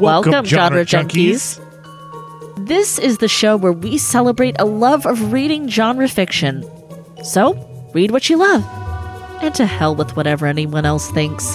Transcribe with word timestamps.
Welcome, 0.00 0.46
genre, 0.46 0.82
junkies. 0.86 1.60
This 2.66 2.98
is 2.98 3.18
the 3.18 3.28
show 3.28 3.58
where 3.58 3.72
we 3.72 3.98
celebrate 3.98 4.56
a 4.58 4.64
love 4.64 5.04
of 5.04 5.30
reading 5.30 5.68
genre 5.68 6.08
fiction. 6.08 6.64
So, 7.22 7.52
read 7.92 8.10
what 8.10 8.30
you 8.30 8.38
love. 8.38 8.64
And 9.42 9.54
to 9.56 9.66
hell 9.66 9.94
with 9.94 10.16
whatever 10.16 10.46
anyone 10.46 10.86
else 10.86 11.10
thinks. 11.10 11.54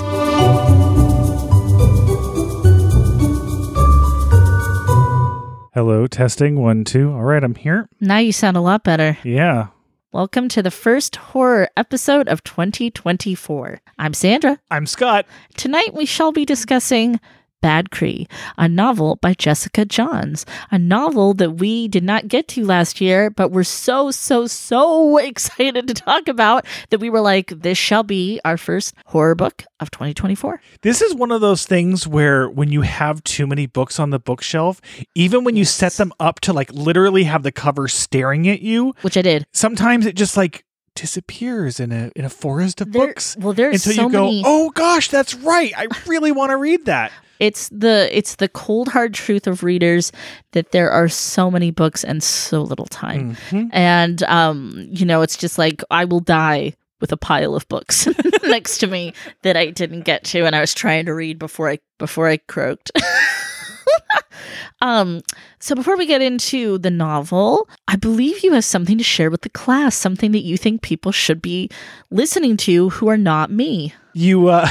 Hello, 5.73 6.05
testing 6.05 6.61
one, 6.61 6.83
two. 6.83 7.11
All 7.13 7.23
right, 7.23 7.43
I'm 7.43 7.55
here. 7.55 7.89
Now 7.99 8.19
you 8.19 8.31
sound 8.31 8.57
a 8.57 8.61
lot 8.61 8.83
better. 8.83 9.17
Yeah. 9.23 9.67
Welcome 10.11 10.47
to 10.49 10.63
the 10.63 10.71
first 10.71 11.17
horror 11.17 11.67
episode 11.75 12.29
of 12.29 12.43
2024. 12.43 13.81
I'm 13.99 14.13
Sandra. 14.13 14.59
I'm 14.71 14.85
Scott. 14.85 15.25
Tonight 15.57 15.93
we 15.93 16.05
shall 16.05 16.31
be 16.31 16.45
discussing 16.45 17.19
Bad 17.65 17.89
Cree, 17.89 18.27
a 18.59 18.69
novel 18.69 19.15
by 19.15 19.33
Jessica 19.33 19.85
Johns, 19.85 20.45
a 20.69 20.77
novel 20.77 21.33
that 21.33 21.53
we 21.53 21.87
did 21.87 22.03
not 22.03 22.27
get 22.27 22.47
to 22.49 22.63
last 22.63 23.01
year, 23.01 23.31
but 23.31 23.49
we're 23.49 23.63
so, 23.63 24.11
so, 24.11 24.45
so 24.45 25.17
excited 25.31 25.87
to 25.87 25.95
talk 25.95 26.27
about 26.27 26.63
that 26.91 26.99
we 26.99 27.09
were 27.09 27.21
like, 27.21 27.47
this 27.49 27.79
shall 27.79 28.03
be 28.03 28.39
our 28.45 28.55
first 28.55 28.93
horror 29.07 29.33
book 29.33 29.63
of 29.79 29.89
2024. 29.89 30.61
This 30.83 31.01
is 31.01 31.15
one 31.15 31.31
of 31.31 31.41
those 31.41 31.65
things 31.65 32.05
where 32.05 32.47
when 32.47 32.69
you 32.71 32.81
have 32.81 33.23
too 33.23 33.47
many 33.47 33.65
books 33.65 33.99
on 33.99 34.11
the 34.11 34.19
bookshelf, 34.19 34.79
even 35.15 35.43
when 35.43 35.55
you 35.55 35.65
set 35.65 35.93
them 35.93 36.13
up 36.19 36.39
to 36.41 36.53
like 36.53 36.71
literally 36.71 37.23
have 37.23 37.41
the 37.41 37.51
cover 37.51 37.87
staring 37.87 38.47
at 38.47 38.61
you, 38.61 38.93
Which 39.01 39.17
I 39.17 39.23
did. 39.23 39.47
sometimes 39.53 40.05
it 40.05 40.15
just 40.15 40.37
like 40.37 40.63
disappears 40.93 41.79
in 41.79 41.91
a 41.91 42.09
in 42.15 42.23
a 42.25 42.29
forest 42.29 42.79
of 42.79 42.91
There- 42.93 43.07
books 43.07 43.35
well, 43.39 43.53
there's 43.53 43.85
until 43.85 43.93
so 43.95 44.01
you 44.07 44.11
go, 44.11 44.25
many. 44.25 44.43
"Oh 44.45 44.69
gosh, 44.69 45.09
that's 45.09 45.33
right. 45.33 45.73
I 45.75 45.87
really 46.05 46.31
want 46.31 46.51
to 46.51 46.57
read 46.57 46.85
that." 46.85 47.11
It's 47.39 47.69
the 47.69 48.09
it's 48.15 48.35
the 48.35 48.47
cold 48.47 48.87
hard 48.87 49.13
truth 49.13 49.47
of 49.47 49.63
readers 49.63 50.11
that 50.51 50.71
there 50.71 50.89
are 50.91 51.09
so 51.09 51.51
many 51.51 51.71
books 51.71 52.03
and 52.03 52.23
so 52.23 52.61
little 52.61 52.85
time. 52.87 53.35
Mhm. 53.49 53.69
And 53.73 54.23
um, 54.23 54.87
you 54.89 55.05
know, 55.05 55.21
it's 55.21 55.37
just 55.37 55.57
like 55.57 55.83
I 55.91 56.05
will 56.05 56.21
die 56.21 56.73
with 57.01 57.11
a 57.11 57.17
pile 57.17 57.55
of 57.55 57.67
books 57.67 58.07
next 58.43 58.77
to 58.79 58.87
me 58.87 59.13
that 59.41 59.57
I 59.57 59.69
didn't 59.69 60.01
get 60.01 60.23
to 60.25 60.45
and 60.45 60.55
I 60.55 60.61
was 60.61 60.73
trying 60.73 61.05
to 61.05 61.13
read 61.13 61.37
before 61.39 61.69
I 61.69 61.79
before 61.97 62.29
I 62.29 62.37
croaked. 62.37 62.91
um, 64.81 65.21
so 65.59 65.75
before 65.75 65.97
we 65.97 66.05
get 66.05 66.21
into 66.21 66.77
the 66.77 66.91
novel, 66.91 67.67
I 67.87 67.95
believe 67.95 68.43
you 68.43 68.53
have 68.53 68.65
something 68.65 68.97
to 68.97 69.03
share 69.03 69.29
with 69.29 69.41
the 69.41 69.49
class, 69.49 69.95
something 69.95 70.31
that 70.31 70.43
you 70.43 70.57
think 70.57 70.81
people 70.81 71.11
should 71.11 71.41
be 71.41 71.69
listening 72.11 72.57
to 72.57 72.89
who 72.91 73.07
are 73.09 73.17
not 73.17 73.51
me. 73.51 73.93
You 74.13 74.47
uh 74.47 74.67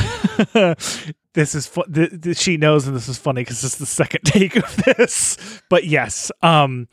this 1.35 1.55
is 1.55 1.67
fu- 1.67 1.85
th- 1.93 2.21
th- 2.23 2.37
she 2.37 2.57
knows 2.57 2.87
and 2.87 2.97
this 2.97 3.09
is 3.09 3.19
funny 3.19 3.45
cuz 3.45 3.63
it's 3.65 3.77
the 3.77 3.87
second 3.87 4.21
take 4.25 4.57
of 4.57 4.77
this. 4.77 5.37
But 5.69 5.85
yes, 5.85 6.31
um 6.43 6.89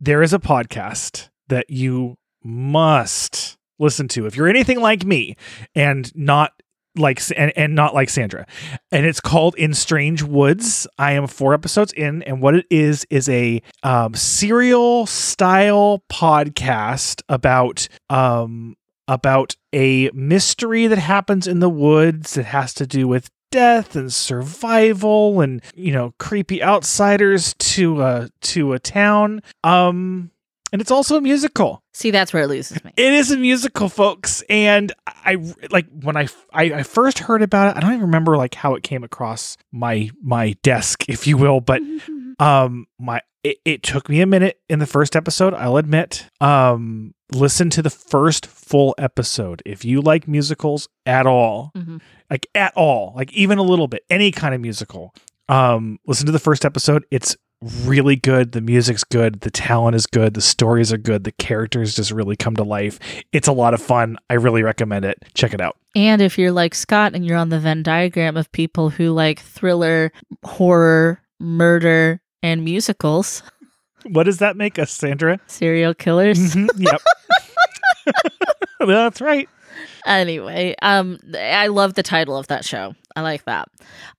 there 0.00 0.22
is 0.22 0.32
a 0.32 0.38
podcast 0.38 1.28
that 1.48 1.70
you 1.70 2.16
must 2.44 3.56
listen 3.78 4.08
to 4.08 4.26
if 4.26 4.36
you're 4.36 4.48
anything 4.48 4.80
like 4.80 5.04
me 5.04 5.36
and 5.74 6.14
not 6.14 6.52
like 6.98 7.20
and, 7.36 7.52
and 7.56 7.74
not 7.74 7.94
like 7.94 8.08
Sandra. 8.08 8.46
And 8.90 9.04
it's 9.04 9.20
called 9.20 9.54
In 9.56 9.74
Strange 9.74 10.22
Woods. 10.22 10.86
I 10.98 11.12
am 11.12 11.26
4 11.26 11.52
episodes 11.54 11.92
in 11.92 12.22
and 12.22 12.40
what 12.40 12.54
it 12.54 12.66
is 12.70 13.06
is 13.10 13.28
a 13.28 13.62
um 13.82 14.14
serial 14.14 15.06
style 15.06 16.02
podcast 16.10 17.22
about 17.28 17.88
um 18.08 18.76
about 19.08 19.54
a 19.72 20.10
mystery 20.12 20.86
that 20.88 20.98
happens 20.98 21.46
in 21.46 21.60
the 21.60 21.68
woods 21.70 22.34
that 22.34 22.46
has 22.46 22.74
to 22.74 22.86
do 22.86 23.06
with 23.06 23.30
death 23.50 23.96
and 23.96 24.12
survival 24.12 25.40
and 25.40 25.62
you 25.74 25.92
know 25.92 26.14
creepy 26.18 26.62
outsiders 26.62 27.54
to 27.54 28.02
a 28.02 28.28
to 28.40 28.72
a 28.72 28.78
town. 28.78 29.42
Um 29.64 30.30
and 30.72 30.82
it's 30.82 30.90
also 30.90 31.16
a 31.16 31.20
musical. 31.20 31.82
See, 31.94 32.10
that's 32.10 32.32
where 32.32 32.42
it 32.42 32.48
loses 32.48 32.82
me. 32.84 32.92
it 32.96 33.12
is 33.12 33.30
a 33.30 33.36
musical 33.36 33.88
folks. 33.88 34.42
And 34.48 34.92
i 35.06 35.36
like 35.70 35.86
when 35.90 36.16
I, 36.16 36.28
I 36.52 36.64
i 36.64 36.82
first 36.82 37.18
heard 37.18 37.42
about 37.42 37.68
it 37.70 37.76
i 37.76 37.80
don't 37.80 37.90
even 37.92 38.02
remember 38.02 38.36
like 38.36 38.54
how 38.54 38.74
it 38.74 38.82
came 38.82 39.02
across 39.02 39.56
my 39.72 40.10
my 40.22 40.54
desk 40.62 41.08
if 41.08 41.26
you 41.26 41.36
will 41.36 41.60
but 41.60 41.82
um 42.38 42.86
my 42.98 43.20
it, 43.50 43.58
it 43.64 43.82
took 43.82 44.08
me 44.08 44.20
a 44.20 44.26
minute 44.26 44.60
in 44.68 44.78
the 44.78 44.86
first 44.86 45.14
episode 45.16 45.54
i'll 45.54 45.76
admit. 45.76 46.28
Um 46.40 47.14
listen 47.32 47.70
to 47.70 47.82
the 47.82 47.90
first 47.90 48.46
full 48.46 48.94
episode 48.98 49.60
if 49.66 49.84
you 49.84 50.00
like 50.00 50.28
musicals 50.28 50.88
at 51.06 51.26
all. 51.26 51.72
Mhm. 51.76 52.00
like 52.30 52.46
at 52.54 52.72
all. 52.76 53.12
Like 53.16 53.32
even 53.32 53.58
a 53.58 53.62
little 53.62 53.88
bit. 53.88 54.04
Any 54.10 54.30
kind 54.30 54.54
of 54.54 54.60
musical. 54.60 55.12
Um 55.48 55.98
listen 56.06 56.26
to 56.26 56.32
the 56.32 56.38
first 56.48 56.64
episode. 56.64 57.04
It's 57.10 57.36
really 57.84 58.16
good. 58.16 58.52
The 58.52 58.60
music's 58.60 59.02
good. 59.02 59.40
The 59.40 59.50
talent 59.50 59.96
is 59.96 60.06
good. 60.06 60.34
The 60.34 60.40
stories 60.42 60.92
are 60.92 60.98
good. 60.98 61.24
The 61.24 61.32
characters 61.32 61.96
just 61.96 62.10
really 62.10 62.36
come 62.36 62.54
to 62.56 62.62
life. 62.64 62.98
It's 63.32 63.48
a 63.48 63.52
lot 63.52 63.74
of 63.74 63.80
fun. 63.82 64.18
I 64.30 64.34
really 64.34 64.62
recommend 64.62 65.04
it. 65.04 65.18
Check 65.34 65.54
it 65.54 65.60
out. 65.60 65.76
And 65.94 66.20
if 66.20 66.36
you're 66.38 66.52
like 66.52 66.74
Scott 66.74 67.14
and 67.14 67.24
you're 67.26 67.38
on 67.38 67.48
the 67.48 67.58
Venn 67.58 67.82
diagram 67.82 68.36
of 68.36 68.52
people 68.52 68.90
who 68.90 69.10
like 69.10 69.40
thriller, 69.40 70.12
horror, 70.44 71.22
murder, 71.40 72.20
and 72.46 72.64
musicals, 72.64 73.42
what 74.04 74.22
does 74.24 74.38
that 74.38 74.56
make 74.56 74.78
us 74.78 74.92
sandra 74.92 75.40
serial 75.48 75.94
killers. 75.94 76.38
Mhm, 76.54 76.68
yep 76.78 77.00
that's 78.86 79.20
right 79.20 79.48
Anyway, 80.06 80.74
um, 80.82 81.18
I 81.36 81.66
love 81.66 81.94
the 81.94 82.02
title 82.02 82.36
of 82.38 82.46
that 82.46 82.64
show. 82.64 82.94
I 83.16 83.22
like 83.22 83.44
that. 83.46 83.68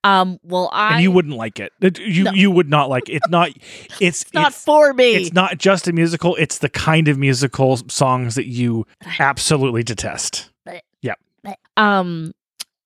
Um, 0.03 0.37
well, 0.43 0.69
I 0.73 0.95
and 0.95 1.03
you 1.03 1.11
wouldn't 1.11 1.35
like 1.35 1.59
it 1.61 1.71
It- 1.81 1.97
you 1.99 2.25
No. 2.25 2.31
you 2.33 2.51
would 2.51 2.69
not 2.69 2.89
like 2.89 3.07
it. 3.09 3.13
it's 3.15 3.29
not 3.29 3.49
it's 4.01 4.21
it's 4.23 4.33
not 4.33 4.49
it's, 4.49 4.63
for 4.63 4.93
me. 4.93 5.15
it's 5.15 5.33
not 5.33 5.57
just 5.57 5.87
a 5.87 5.93
musical 5.93 6.35
it's 6.35 6.57
the 6.59 6.67
kind 6.69 7.07
of 7.07 7.17
musical 7.17 7.77
songs 7.87 8.35
that 8.35 8.47
you 8.47 8.85
absolutely 9.19 9.83
detest 9.83 10.51
Yep. 11.01 11.19
Um, 11.77 12.33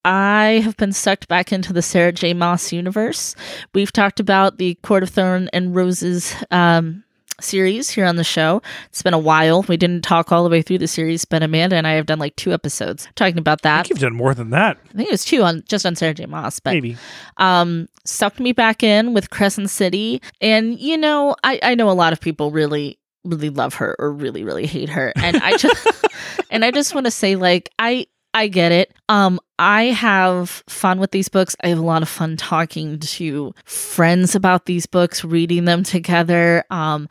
I 0.04 0.62
have 0.64 0.78
been 0.78 0.94
sucked 0.94 1.28
back 1.28 1.52
into 1.54 1.74
the 1.74 1.82
Sarah 1.82 2.12
J. 2.12 2.34
Maas 2.34 2.72
universe. 2.72 3.36
We've 3.74 3.92
talked 3.92 4.20
about 4.20 4.58
the 4.58 4.76
Court 4.76 5.04
of 5.04 5.10
Thorn 5.10 5.50
and 5.54 5.76
Roses 5.76 6.36
um, 6.50 7.04
series 7.40 7.90
here 7.90 8.06
on 8.06 8.16
the 8.16 8.24
show. 8.24 8.62
It's 8.88 9.02
been 9.04 9.14
a 9.14 9.20
while. 9.20 9.64
We 9.64 9.78
didn't 9.78 10.04
talk 10.04 10.32
all 10.32 10.44
the 10.44 10.50
way 10.50 10.62
through 10.62 10.80
the 10.80 10.88
series, 10.88 11.26
but 11.26 11.44
Amanda 11.44 11.76
and 11.76 11.86
I 11.86 11.94
have 11.94 12.06
done 12.06 12.20
like 12.20 12.36
two 12.36 12.52
episodes 12.52 13.08
talking 13.16 13.38
about 13.38 13.62
that. 13.62 13.80
I 13.80 13.84
think 13.84 13.90
you've 13.92 14.00
done 14.00 14.16
more 14.16 14.34
than 14.34 14.50
that 14.52 14.78
I 14.90 14.94
think 14.94 15.10
it 15.10 15.12
was 15.12 15.26
two 15.26 15.44
on 15.44 15.64
just 15.68 15.86
on 15.86 15.96
Sarah 15.96 16.14
J. 16.14 16.26
Maas, 16.26 16.60
but 16.60 16.74
maybe 16.74 16.98
um 17.38 17.88
sucked 18.06 18.40
me 18.40 18.52
back 18.54 18.84
in 18.84 19.14
with 19.14 19.30
Crescent 19.30 19.70
City. 19.70 20.22
And 20.40 20.80
you 20.80 20.98
know, 20.98 21.36
I, 21.44 21.60
I 21.62 21.76
know 21.76 21.90
a 21.90 21.94
lot 21.94 22.14
of 22.14 22.20
people 22.20 22.52
really 22.52 22.98
really 23.24 23.50
love 23.50 23.76
her 23.76 23.96
or 24.00 24.12
really, 24.12 24.44
really 24.44 24.66
hate 24.66 24.90
her. 24.90 25.14
And 25.16 25.38
I 25.38 25.58
just 25.58 25.88
and 26.50 26.66
I 26.66 26.72
just 26.72 26.94
want 26.94 27.06
to 27.06 27.12
say, 27.12 27.36
like, 27.36 27.70
I 27.80 28.08
I 28.34 28.48
get 28.48 28.72
it. 28.72 28.94
Um, 29.10 29.40
I 29.62 29.92
have 29.92 30.64
fun 30.68 31.00
with 31.00 31.12
these 31.12 31.30
books. 31.30 31.56
I 31.64 31.68
have 31.68 31.78
a 31.78 31.84
lot 31.84 32.02
of 32.02 32.10
fun 32.10 32.36
talking 32.36 32.98
to 32.98 33.54
friends 33.64 34.34
about 34.34 34.66
these 34.66 34.88
books, 34.88 35.24
reading 35.24 35.66
them 35.66 35.84
together. 35.84 36.64
Um, 36.72 37.08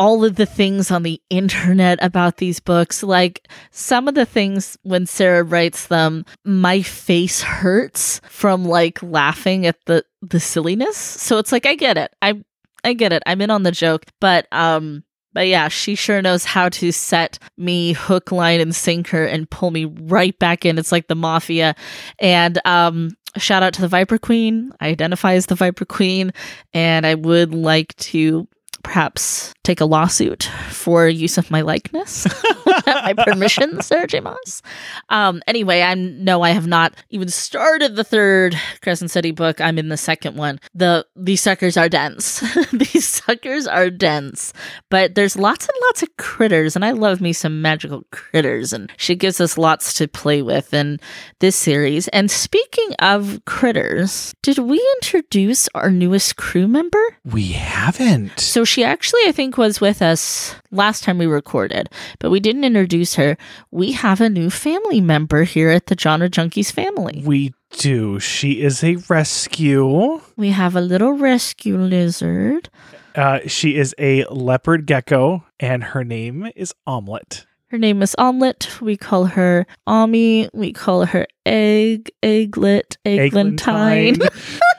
all 0.00 0.24
of 0.24 0.34
the 0.34 0.44
things 0.44 0.90
on 0.90 1.04
the 1.04 1.22
internet 1.30 2.00
about 2.02 2.38
these 2.38 2.58
books, 2.58 3.04
like 3.04 3.46
some 3.70 4.08
of 4.08 4.16
the 4.16 4.26
things 4.26 4.76
when 4.82 5.06
Sarah 5.06 5.44
writes 5.44 5.86
them, 5.86 6.24
my 6.44 6.82
face 6.82 7.40
hurts 7.40 8.20
from 8.24 8.64
like 8.64 9.00
laughing 9.00 9.64
at 9.64 9.76
the 9.86 10.04
the 10.22 10.40
silliness. 10.40 10.96
So 10.96 11.38
it's 11.38 11.52
like 11.52 11.66
I 11.66 11.76
get 11.76 11.96
it. 11.96 12.12
I 12.20 12.42
I 12.82 12.94
get 12.94 13.12
it. 13.12 13.22
I'm 13.26 13.40
in 13.40 13.50
on 13.50 13.62
the 13.62 13.70
joke, 13.70 14.06
but 14.18 14.48
um 14.50 15.04
but 15.32 15.48
yeah, 15.48 15.68
she 15.68 15.94
sure 15.94 16.22
knows 16.22 16.44
how 16.44 16.68
to 16.70 16.92
set 16.92 17.38
me 17.56 17.92
hook, 17.92 18.32
line, 18.32 18.60
and 18.60 18.74
sinker 18.74 19.24
and 19.24 19.48
pull 19.48 19.70
me 19.70 19.84
right 19.84 20.38
back 20.38 20.64
in. 20.64 20.78
It's 20.78 20.92
like 20.92 21.08
the 21.08 21.14
mafia. 21.14 21.74
And 22.18 22.60
um, 22.64 23.10
shout 23.36 23.62
out 23.62 23.74
to 23.74 23.80
the 23.80 23.88
Viper 23.88 24.18
Queen. 24.18 24.72
I 24.80 24.88
identify 24.88 25.34
as 25.34 25.46
the 25.46 25.54
Viper 25.54 25.84
Queen, 25.84 26.32
and 26.72 27.06
I 27.06 27.14
would 27.14 27.54
like 27.54 27.96
to 27.96 28.48
perhaps 28.82 29.54
take 29.64 29.80
a 29.80 29.84
lawsuit 29.84 30.44
for 30.70 31.08
use 31.08 31.38
of 31.38 31.50
my 31.50 31.60
likeness 31.60 32.24
without 32.66 33.04
my 33.04 33.24
permission, 33.24 33.80
Sarah 33.82 34.06
J. 34.06 34.20
Maas. 34.20 34.62
Um, 35.08 35.42
anyway, 35.46 35.82
I 35.82 35.94
no, 35.94 36.42
I 36.42 36.50
have 36.50 36.66
not 36.66 36.94
even 37.10 37.28
started 37.28 37.96
the 37.96 38.04
third 38.04 38.58
Crescent 38.82 39.10
City 39.10 39.30
book. 39.30 39.60
I'm 39.60 39.78
in 39.78 39.88
the 39.88 39.96
second 39.96 40.36
one. 40.36 40.58
The 40.74 41.06
these 41.14 41.40
suckers 41.40 41.76
are 41.76 41.88
dense. 41.88 42.40
these 42.72 43.06
suckers 43.06 43.66
are 43.66 43.90
dense. 43.90 44.52
But 44.90 45.14
there's 45.14 45.36
lots 45.36 45.66
and 45.66 45.76
lots 45.82 46.02
of 46.02 46.16
critters, 46.16 46.74
and 46.74 46.84
I 46.84 46.90
love 46.90 47.20
me 47.20 47.32
some 47.32 47.62
magical 47.62 48.04
critters, 48.10 48.72
and 48.72 48.90
she 48.96 49.14
gives 49.14 49.40
us 49.40 49.56
lots 49.58 49.94
to 49.94 50.08
play 50.08 50.42
with 50.42 50.74
in 50.74 50.98
this 51.38 51.56
series. 51.56 52.08
And 52.08 52.30
speaking 52.30 52.94
of 52.98 53.40
critters, 53.44 54.34
did 54.42 54.58
we 54.58 54.78
introduce 54.96 55.68
our 55.74 55.90
newest 55.90 56.36
crew 56.36 56.66
member? 56.66 57.02
We 57.24 57.52
haven't. 57.52 58.40
So 58.40 58.64
she 58.64 58.82
actually, 58.82 59.22
I 59.26 59.32
think, 59.32 59.51
was 59.56 59.80
with 59.80 60.02
us 60.02 60.54
last 60.70 61.04
time 61.04 61.18
we 61.18 61.26
recorded, 61.26 61.88
but 62.18 62.30
we 62.30 62.40
didn't 62.40 62.64
introduce 62.64 63.14
her. 63.14 63.36
We 63.70 63.92
have 63.92 64.20
a 64.20 64.28
new 64.28 64.50
family 64.50 65.00
member 65.00 65.44
here 65.44 65.70
at 65.70 65.86
the 65.86 65.96
Genre 65.98 66.28
Junkies 66.28 66.72
family. 66.72 67.22
we 67.24 67.52
do. 67.70 68.20
She 68.20 68.60
is 68.62 68.84
a 68.84 68.96
rescue. 69.08 70.20
We 70.36 70.50
have 70.50 70.76
a 70.76 70.80
little 70.80 71.12
rescue 71.14 71.78
lizard. 71.78 72.68
Uh, 73.14 73.40
she 73.46 73.76
is 73.76 73.94
a 73.98 74.24
leopard 74.26 74.86
gecko, 74.86 75.44
and 75.58 75.82
her 75.82 76.04
name 76.04 76.50
is 76.54 76.74
Omelette. 76.86 77.46
Her 77.68 77.78
name 77.78 78.02
is 78.02 78.14
Omelette. 78.18 78.80
We 78.82 78.98
call 78.98 79.24
her 79.24 79.66
Ami. 79.86 80.48
We 80.52 80.72
call 80.74 81.06
her 81.06 81.26
Egg, 81.46 82.10
Egglet, 82.22 82.96
Eglantine. 83.06 84.20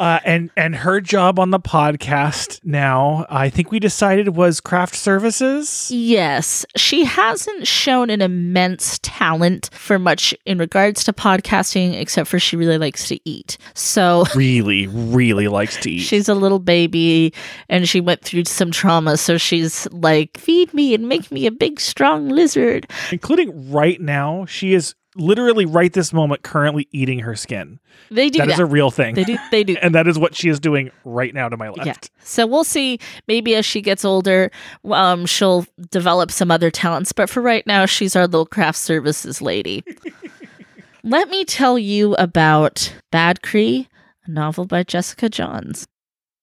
Uh, 0.00 0.18
and 0.24 0.50
and 0.56 0.74
her 0.74 0.98
job 0.98 1.38
on 1.38 1.50
the 1.50 1.60
podcast 1.60 2.58
now, 2.64 3.26
I 3.28 3.50
think 3.50 3.70
we 3.70 3.78
decided 3.78 4.34
was 4.34 4.58
craft 4.58 4.94
services. 4.94 5.90
Yes, 5.92 6.64
she 6.74 7.04
hasn't 7.04 7.66
shown 7.66 8.08
an 8.08 8.22
immense 8.22 8.98
talent 9.02 9.68
for 9.74 9.98
much 9.98 10.34
in 10.46 10.56
regards 10.56 11.04
to 11.04 11.12
podcasting, 11.12 12.00
except 12.00 12.30
for 12.30 12.38
she 12.38 12.56
really 12.56 12.78
likes 12.78 13.08
to 13.08 13.20
eat. 13.28 13.58
So 13.74 14.24
really, 14.34 14.86
really 14.86 15.48
likes 15.48 15.76
to 15.80 15.90
eat. 15.90 15.98
she's 15.98 16.30
a 16.30 16.34
little 16.34 16.60
baby, 16.60 17.34
and 17.68 17.86
she 17.86 18.00
went 18.00 18.22
through 18.22 18.46
some 18.46 18.70
trauma. 18.70 19.18
So 19.18 19.36
she's 19.36 19.86
like, 19.92 20.38
"Feed 20.38 20.72
me 20.72 20.94
and 20.94 21.10
make 21.10 21.30
me 21.30 21.44
a 21.46 21.50
big, 21.50 21.78
strong 21.78 22.30
lizard." 22.30 22.90
Including 23.12 23.70
right 23.70 24.00
now, 24.00 24.46
she 24.46 24.72
is 24.72 24.94
literally 25.16 25.66
right 25.66 25.92
this 25.92 26.12
moment 26.12 26.42
currently 26.42 26.86
eating 26.92 27.18
her 27.20 27.34
skin. 27.34 27.80
They 28.10 28.30
do 28.30 28.38
That 28.38 28.46
that. 28.48 28.54
is 28.54 28.58
a 28.60 28.66
real 28.66 28.90
thing. 28.90 29.14
they 29.14 29.24
do. 29.24 29.36
They 29.50 29.64
do. 29.64 29.76
and 29.82 29.94
that 29.94 30.06
is 30.06 30.18
what 30.18 30.34
she 30.36 30.48
is 30.48 30.60
doing 30.60 30.90
right 31.04 31.34
now 31.34 31.48
to 31.48 31.56
my 31.56 31.68
left. 31.68 31.86
Yeah. 31.86 32.24
So 32.24 32.46
we'll 32.46 32.64
see. 32.64 32.98
Maybe 33.26 33.54
as 33.56 33.66
she 33.66 33.80
gets 33.80 34.04
older, 34.04 34.50
um, 34.84 35.26
she'll 35.26 35.66
develop 35.90 36.30
some 36.30 36.50
other 36.50 36.70
talents. 36.70 37.12
But 37.12 37.28
for 37.28 37.40
right 37.42 37.66
now, 37.66 37.86
she's 37.86 38.14
our 38.14 38.26
little 38.26 38.46
craft 38.46 38.78
services 38.78 39.42
lady. 39.42 39.84
Let 41.02 41.28
me 41.30 41.44
tell 41.44 41.78
you 41.78 42.14
about 42.16 42.94
Bad 43.10 43.42
Cree, 43.42 43.88
a 44.26 44.30
novel 44.30 44.66
by 44.66 44.82
Jessica 44.82 45.28
Johns. 45.28 45.86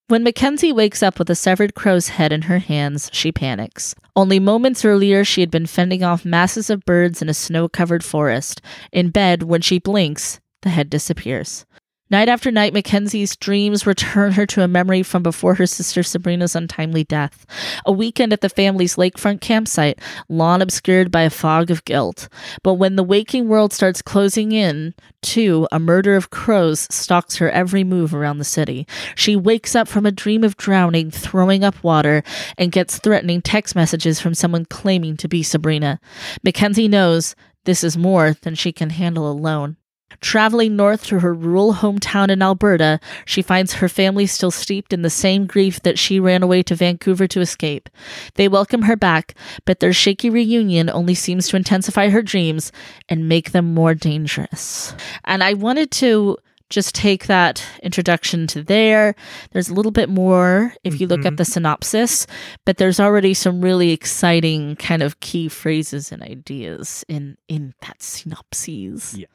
When 0.09 0.23
Mackenzie 0.23 0.71
wakes 0.71 1.03
up 1.03 1.19
with 1.19 1.29
a 1.29 1.35
severed 1.35 1.75
crow's 1.75 2.07
head 2.07 2.31
in 2.31 2.43
her 2.43 2.59
hands, 2.59 3.09
she 3.11 3.29
panics. 3.33 3.93
Only 4.15 4.39
moments 4.39 4.85
earlier, 4.85 5.25
she 5.25 5.41
had 5.41 5.51
been 5.51 5.65
fending 5.65 6.01
off 6.01 6.23
masses 6.23 6.69
of 6.69 6.85
birds 6.85 7.21
in 7.21 7.27
a 7.27 7.33
snow 7.33 7.67
covered 7.67 8.05
forest. 8.05 8.61
In 8.93 9.09
bed, 9.09 9.43
when 9.43 9.59
she 9.59 9.79
blinks, 9.79 10.39
the 10.61 10.69
head 10.69 10.89
disappears. 10.89 11.65
Night 12.09 12.29
after 12.29 12.51
night, 12.51 12.73
Mackenzie's 12.73 13.35
dreams 13.35 13.85
return 13.85 14.31
her 14.31 14.45
to 14.45 14.63
a 14.63 14.67
memory 14.67 15.03
from 15.03 15.23
before 15.23 15.55
her 15.55 15.65
sister 15.65 16.03
Sabrina's 16.03 16.55
untimely 16.55 17.03
death. 17.03 17.45
A 17.85 17.91
weekend 17.91 18.31
at 18.31 18.39
the 18.39 18.49
family's 18.49 18.95
lakefront 18.95 19.41
campsite, 19.41 19.99
lawn 20.29 20.61
obscured 20.61 21.11
by 21.11 21.23
a 21.23 21.29
fog 21.29 21.69
of 21.69 21.83
guilt. 21.83 22.29
But 22.63 22.75
when 22.75 22.95
the 22.95 23.03
waking 23.03 23.49
world 23.49 23.73
starts 23.73 24.01
closing 24.01 24.53
in, 24.53 24.93
too, 25.21 25.67
a 25.69 25.79
murder 25.79 26.15
of 26.15 26.29
crows 26.29 26.87
stalks 26.89 27.35
her 27.37 27.49
every 27.49 27.83
move 27.83 28.15
around 28.15 28.37
the 28.37 28.45
city. 28.45 28.87
She 29.15 29.35
wakes 29.35 29.75
up 29.75 29.89
from 29.89 30.05
a 30.05 30.11
dream 30.11 30.45
of 30.45 30.55
drowning, 30.55 31.11
throwing 31.11 31.65
up 31.65 31.83
water, 31.83 32.23
and 32.57 32.71
gets 32.71 32.99
threatening 32.99 33.41
text 33.41 33.75
messages 33.75 34.21
from 34.21 34.33
someone 34.33 34.63
claiming 34.65 35.17
to 35.17 35.27
be 35.27 35.43
Sabrina. 35.43 35.99
Mackenzie 36.41 36.87
knows 36.87 37.35
this 37.65 37.83
is 37.83 37.97
more 37.97 38.37
than 38.43 38.55
she 38.55 38.71
can 38.71 38.91
handle 38.91 39.29
alone. 39.29 39.75
Traveling 40.21 40.75
north 40.75 41.05
to 41.05 41.19
her 41.19 41.33
rural 41.33 41.75
hometown 41.75 42.29
in 42.29 42.41
Alberta, 42.41 42.99
she 43.25 43.41
finds 43.41 43.73
her 43.73 43.89
family 43.89 44.25
still 44.25 44.51
steeped 44.51 44.91
in 44.91 45.01
the 45.01 45.09
same 45.09 45.45
grief 45.45 45.81
that 45.83 45.99
she 45.99 46.19
ran 46.19 46.41
away 46.41 46.63
to 46.63 46.75
Vancouver 46.75 47.27
to 47.27 47.41
escape. 47.41 47.89
They 48.35 48.47
welcome 48.47 48.83
her 48.83 48.95
back, 48.95 49.35
but 49.65 49.79
their 49.79 49.93
shaky 49.93 50.29
reunion 50.29 50.89
only 50.89 51.13
seems 51.13 51.47
to 51.49 51.57
intensify 51.57 52.09
her 52.09 52.21
dreams 52.21 52.71
and 53.07 53.29
make 53.29 53.51
them 53.51 53.73
more 53.73 53.93
dangerous. 53.93 54.95
And 55.23 55.43
I 55.43 55.53
wanted 55.53 55.91
to 55.91 56.37
just 56.69 56.93
take 56.95 57.27
that 57.27 57.63
introduction 57.81 58.47
to 58.47 58.63
there. 58.63 59.15
There's 59.51 59.69
a 59.69 59.73
little 59.73 59.91
bit 59.91 60.09
more 60.09 60.73
if 60.83 60.99
you 60.99 61.07
look 61.07 61.25
at 61.25 61.37
the 61.37 61.45
synopsis, 61.45 62.27
but 62.65 62.77
there's 62.77 62.99
already 62.99 63.33
some 63.33 63.61
really 63.61 63.91
exciting 63.91 64.75
kind 64.75 65.01
of 65.01 65.19
key 65.19 65.47
phrases 65.47 66.11
and 66.11 66.21
ideas 66.21 67.05
in 67.07 67.37
in 67.47 67.73
that 67.81 68.01
synopsis. 68.01 69.15
Yeah. 69.15 69.27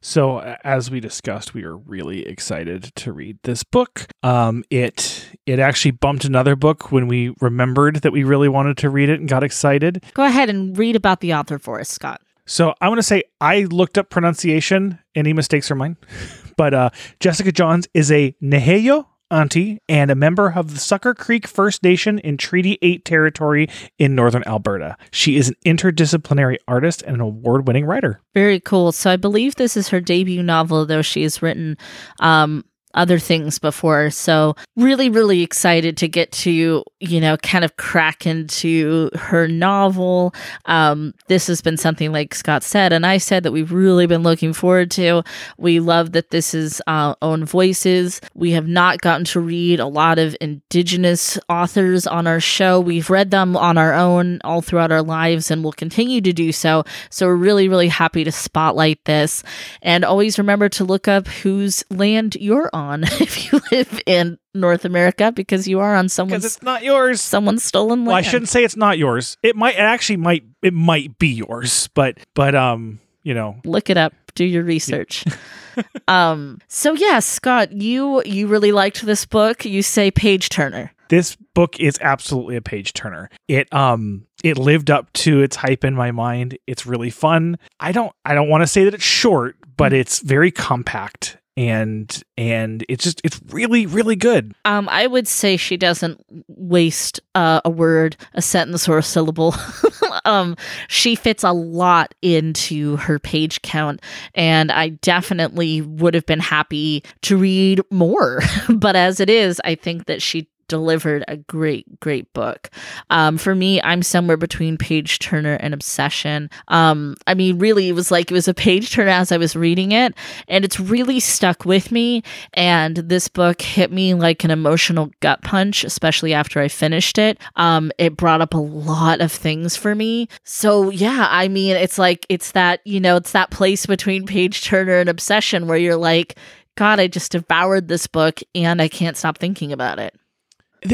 So 0.00 0.40
as 0.64 0.90
we 0.90 1.00
discussed, 1.00 1.54
we 1.54 1.64
are 1.64 1.76
really 1.76 2.26
excited 2.26 2.92
to 2.96 3.12
read 3.12 3.38
this 3.44 3.62
book. 3.62 4.06
Um, 4.22 4.64
it 4.70 5.28
it 5.46 5.58
actually 5.58 5.92
bumped 5.92 6.24
another 6.24 6.56
book 6.56 6.90
when 6.90 7.06
we 7.06 7.34
remembered 7.40 7.96
that 7.96 8.12
we 8.12 8.24
really 8.24 8.48
wanted 8.48 8.76
to 8.78 8.90
read 8.90 9.08
it 9.08 9.20
and 9.20 9.28
got 9.28 9.44
excited. 9.44 10.04
Go 10.14 10.24
ahead 10.24 10.50
and 10.50 10.76
read 10.76 10.96
about 10.96 11.20
the 11.20 11.34
author 11.34 11.58
for 11.58 11.80
us, 11.80 11.88
Scott. 11.88 12.20
So 12.46 12.74
I 12.80 12.88
want 12.88 12.98
to 12.98 13.04
say 13.04 13.22
I 13.40 13.62
looked 13.64 13.96
up 13.96 14.10
pronunciation. 14.10 14.98
Any 15.14 15.32
mistakes 15.32 15.70
are 15.70 15.76
mine. 15.76 15.96
but 16.56 16.74
uh, 16.74 16.90
Jessica 17.20 17.52
Johns 17.52 17.88
is 17.94 18.10
a 18.10 18.34
Nehiyaw 18.42 19.06
auntie 19.30 19.80
and 19.88 20.10
a 20.10 20.14
member 20.14 20.52
of 20.52 20.74
the 20.74 20.80
Sucker 20.80 21.14
Creek 21.14 21.46
First 21.46 21.82
Nation 21.82 22.18
in 22.18 22.36
Treaty 22.36 22.78
8 22.82 23.04
territory 23.04 23.68
in 23.98 24.14
northern 24.14 24.42
Alberta. 24.46 24.96
She 25.10 25.36
is 25.36 25.48
an 25.48 25.54
interdisciplinary 25.64 26.56
artist 26.66 27.02
and 27.02 27.14
an 27.14 27.20
award 27.20 27.66
winning 27.66 27.84
writer. 27.84 28.20
Very 28.34 28.60
cool. 28.60 28.92
So 28.92 29.10
I 29.10 29.16
believe 29.16 29.54
this 29.54 29.76
is 29.76 29.88
her 29.88 30.00
debut 30.00 30.42
novel, 30.42 30.84
though 30.86 31.02
she 31.02 31.22
has 31.22 31.42
written 31.42 31.78
um, 32.18 32.64
other 32.94 33.18
things 33.18 33.58
before. 33.58 34.10
So 34.10 34.56
really, 34.76 35.08
really 35.08 35.42
excited 35.42 35.96
to 35.98 36.08
get 36.08 36.32
to, 36.32 36.82
you 36.98 37.20
know, 37.20 37.36
kind 37.38 37.64
of 37.64 37.76
crack 37.76 38.26
into 38.26 39.10
her 39.14 39.46
novel. 39.46 40.34
Um, 40.64 41.14
this 41.28 41.46
has 41.46 41.60
been 41.60 41.76
something 41.76 42.12
like 42.12 42.34
Scott 42.34 42.62
said, 42.62 42.92
and 42.92 43.06
I 43.06 43.18
said 43.18 43.44
that 43.44 43.52
we've 43.52 43.72
really 43.72 44.06
been 44.06 44.22
looking 44.22 44.52
forward 44.52 44.90
to. 44.92 45.22
We 45.56 45.78
love 45.78 46.12
that 46.12 46.30
this 46.30 46.52
is 46.52 46.82
uh, 46.86 47.14
own 47.22 47.44
voices. 47.44 48.20
We 48.34 48.50
have 48.52 48.66
not 48.66 49.00
gotten 49.00 49.24
to 49.26 49.40
read 49.40 49.78
a 49.78 49.86
lot 49.86 50.18
of 50.18 50.36
indigenous 50.40 51.38
authors 51.48 52.06
on 52.06 52.26
our 52.26 52.40
show. 52.40 52.80
We've 52.80 53.10
read 53.10 53.30
them 53.30 53.56
on 53.56 53.78
our 53.78 53.94
own 53.94 54.40
all 54.42 54.62
throughout 54.62 54.90
our 54.90 55.02
lives 55.02 55.50
and 55.50 55.62
will 55.62 55.72
continue 55.72 56.20
to 56.22 56.32
do 56.32 56.50
so. 56.50 56.84
So 57.10 57.26
we're 57.26 57.36
really, 57.36 57.68
really 57.68 57.88
happy 57.88 58.24
to 58.24 58.32
spotlight 58.32 59.04
this. 59.04 59.42
And 59.80 60.04
always 60.04 60.38
remember 60.38 60.68
to 60.70 60.84
look 60.84 61.06
up 61.06 61.28
whose 61.28 61.84
land 61.90 62.34
you're 62.34 62.70
on 62.72 62.79
if 63.02 63.52
you 63.52 63.60
live 63.70 64.00
in 64.06 64.38
North 64.54 64.84
America 64.84 65.32
because 65.32 65.68
you 65.68 65.80
are 65.80 65.94
on 65.94 66.06
Because 66.06 66.12
someone's 66.14 66.44
it's 66.44 66.62
not 66.62 66.82
yours. 66.82 67.20
someone's 67.20 67.62
stolen 67.62 68.00
land. 68.00 68.06
Well, 68.08 68.16
I 68.16 68.22
shouldn't 68.22 68.48
say 68.48 68.64
it's 68.64 68.76
not 68.76 68.98
yours. 68.98 69.36
It 69.42 69.56
might 69.56 69.74
it 69.74 69.80
actually 69.80 70.16
might 70.18 70.44
it 70.62 70.74
might 70.74 71.18
be 71.18 71.28
yours, 71.28 71.88
but 71.94 72.18
but 72.34 72.54
um, 72.54 73.00
you 73.22 73.34
know, 73.34 73.56
look 73.64 73.90
it 73.90 73.96
up 73.96 74.14
do 74.36 74.44
your 74.44 74.62
research 74.62 75.24
um 76.08 76.60
so 76.68 76.92
yeah 76.92 77.18
scott 77.18 77.72
you 77.72 78.22
you 78.24 78.46
really 78.46 78.70
liked 78.70 79.02
this 79.02 79.26
book 79.26 79.64
you 79.64 79.82
say 79.82 80.08
page 80.08 80.48
turner 80.48 80.92
this 81.10 81.36
book 81.54 81.80
is 81.80 81.98
absolutely 82.00 82.54
a 82.54 82.62
page 82.62 82.92
turner. 82.92 83.28
It 83.48 83.72
um 83.74 84.26
it 84.44 84.56
lived 84.56 84.90
up 84.90 85.12
to 85.14 85.42
its 85.42 85.56
hype 85.56 85.84
in 85.84 85.94
my 85.94 86.12
mind. 86.12 86.56
It's 86.68 86.86
really 86.86 87.10
fun. 87.10 87.58
I 87.80 87.90
don't 87.90 88.12
I 88.24 88.32
don't 88.32 88.48
want 88.48 88.62
to 88.62 88.68
say 88.68 88.84
that 88.84 88.94
it's 88.94 89.02
short, 89.02 89.56
but 89.76 89.92
it's 89.92 90.20
very 90.20 90.52
compact 90.52 91.36
and 91.60 92.22
and 92.38 92.86
it's 92.88 93.04
just 93.04 93.20
it's 93.22 93.38
really 93.50 93.84
really 93.84 94.16
good. 94.16 94.54
um 94.64 94.88
i 94.88 95.06
would 95.06 95.28
say 95.28 95.58
she 95.58 95.76
doesn't 95.76 96.24
waste 96.48 97.20
uh, 97.34 97.60
a 97.66 97.70
word 97.70 98.16
a 98.32 98.40
sentence 98.40 98.88
or 98.88 98.96
a 98.96 99.02
syllable 99.02 99.54
um 100.24 100.56
she 100.88 101.14
fits 101.14 101.44
a 101.44 101.52
lot 101.52 102.14
into 102.22 102.96
her 102.96 103.18
page 103.18 103.60
count 103.60 104.00
and 104.34 104.72
i 104.72 104.88
definitely 104.88 105.82
would 105.82 106.14
have 106.14 106.24
been 106.24 106.40
happy 106.40 107.04
to 107.20 107.36
read 107.36 107.82
more 107.90 108.40
but 108.70 108.96
as 108.96 109.20
it 109.20 109.28
is 109.28 109.60
i 109.62 109.74
think 109.74 110.06
that 110.06 110.22
she 110.22 110.48
delivered 110.70 111.22
a 111.28 111.36
great 111.36 112.00
great 112.00 112.32
book. 112.32 112.70
Um 113.10 113.36
for 113.36 113.54
me 113.54 113.82
i'm 113.82 114.02
somewhere 114.02 114.38
between 114.38 114.78
page 114.78 115.18
turner 115.18 115.54
and 115.54 115.74
obsession. 115.74 116.48
Um 116.68 117.16
i 117.26 117.34
mean 117.34 117.58
really 117.58 117.88
it 117.90 117.94
was 117.94 118.10
like 118.10 118.30
it 118.30 118.34
was 118.34 118.48
a 118.48 118.54
page 118.54 118.90
turner 118.90 119.10
as 119.10 119.32
i 119.32 119.36
was 119.36 119.54
reading 119.54 119.92
it 119.92 120.14
and 120.48 120.64
it's 120.64 120.80
really 120.80 121.20
stuck 121.20 121.66
with 121.66 121.92
me 121.92 122.22
and 122.54 122.96
this 122.96 123.28
book 123.28 123.60
hit 123.60 123.92
me 123.92 124.14
like 124.14 124.44
an 124.44 124.50
emotional 124.50 125.10
gut 125.20 125.42
punch 125.42 125.84
especially 125.84 126.32
after 126.32 126.60
i 126.60 126.68
finished 126.68 127.18
it. 127.18 127.38
Um 127.56 127.92
it 127.98 128.16
brought 128.16 128.40
up 128.40 128.54
a 128.54 128.58
lot 128.58 129.20
of 129.20 129.30
things 129.30 129.76
for 129.76 129.94
me. 129.94 130.28
So 130.44 130.88
yeah 130.90 131.26
i 131.30 131.48
mean 131.48 131.76
it's 131.76 131.98
like 131.98 132.24
it's 132.28 132.52
that 132.52 132.80
you 132.84 133.00
know 133.00 133.16
it's 133.16 133.32
that 133.32 133.50
place 133.50 133.86
between 133.86 134.26
page 134.26 134.62
turner 134.64 134.98
and 135.00 135.08
obsession 135.08 135.66
where 135.66 135.78
you're 135.78 135.96
like 135.96 136.38
god 136.76 137.00
i 137.00 137.06
just 137.06 137.32
devoured 137.32 137.88
this 137.88 138.06
book 138.06 138.40
and 138.54 138.80
i 138.80 138.88
can't 138.88 139.16
stop 139.16 139.38
thinking 139.38 139.72
about 139.72 139.98
it 139.98 140.14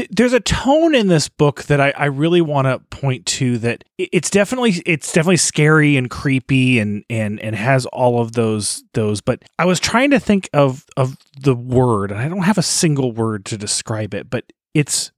There's 0.09 0.33
a 0.33 0.39
tone 0.41 0.93
in 0.95 1.07
this 1.07 1.29
book 1.29 1.63
that 1.63 1.79
I, 1.79 1.91
I 1.97 2.05
really 2.05 2.41
want 2.41 2.65
to 2.65 2.79
point 2.95 3.25
to 3.27 3.57
that 3.59 3.83
it's 3.97 4.29
definitely 4.29 4.81
it's 4.85 5.13
definitely 5.13 5.37
scary 5.37 5.95
and 5.95 6.09
creepy 6.09 6.79
and 6.79 7.05
and 7.09 7.39
and 7.39 7.55
has 7.55 7.85
all 7.87 8.19
of 8.21 8.33
those 8.33 8.83
those 8.93 9.21
but 9.21 9.43
I 9.57 9.65
was 9.65 9.79
trying 9.79 10.11
to 10.11 10.19
think 10.19 10.49
of 10.53 10.85
of 10.97 11.17
the 11.39 11.55
word 11.55 12.11
and 12.11 12.19
I 12.19 12.27
don't 12.27 12.41
have 12.43 12.57
a 12.57 12.63
single 12.63 13.11
word 13.13 13.45
to 13.45 13.57
describe 13.57 14.13
it 14.13 14.29
but 14.29 14.51
it's 14.73 15.11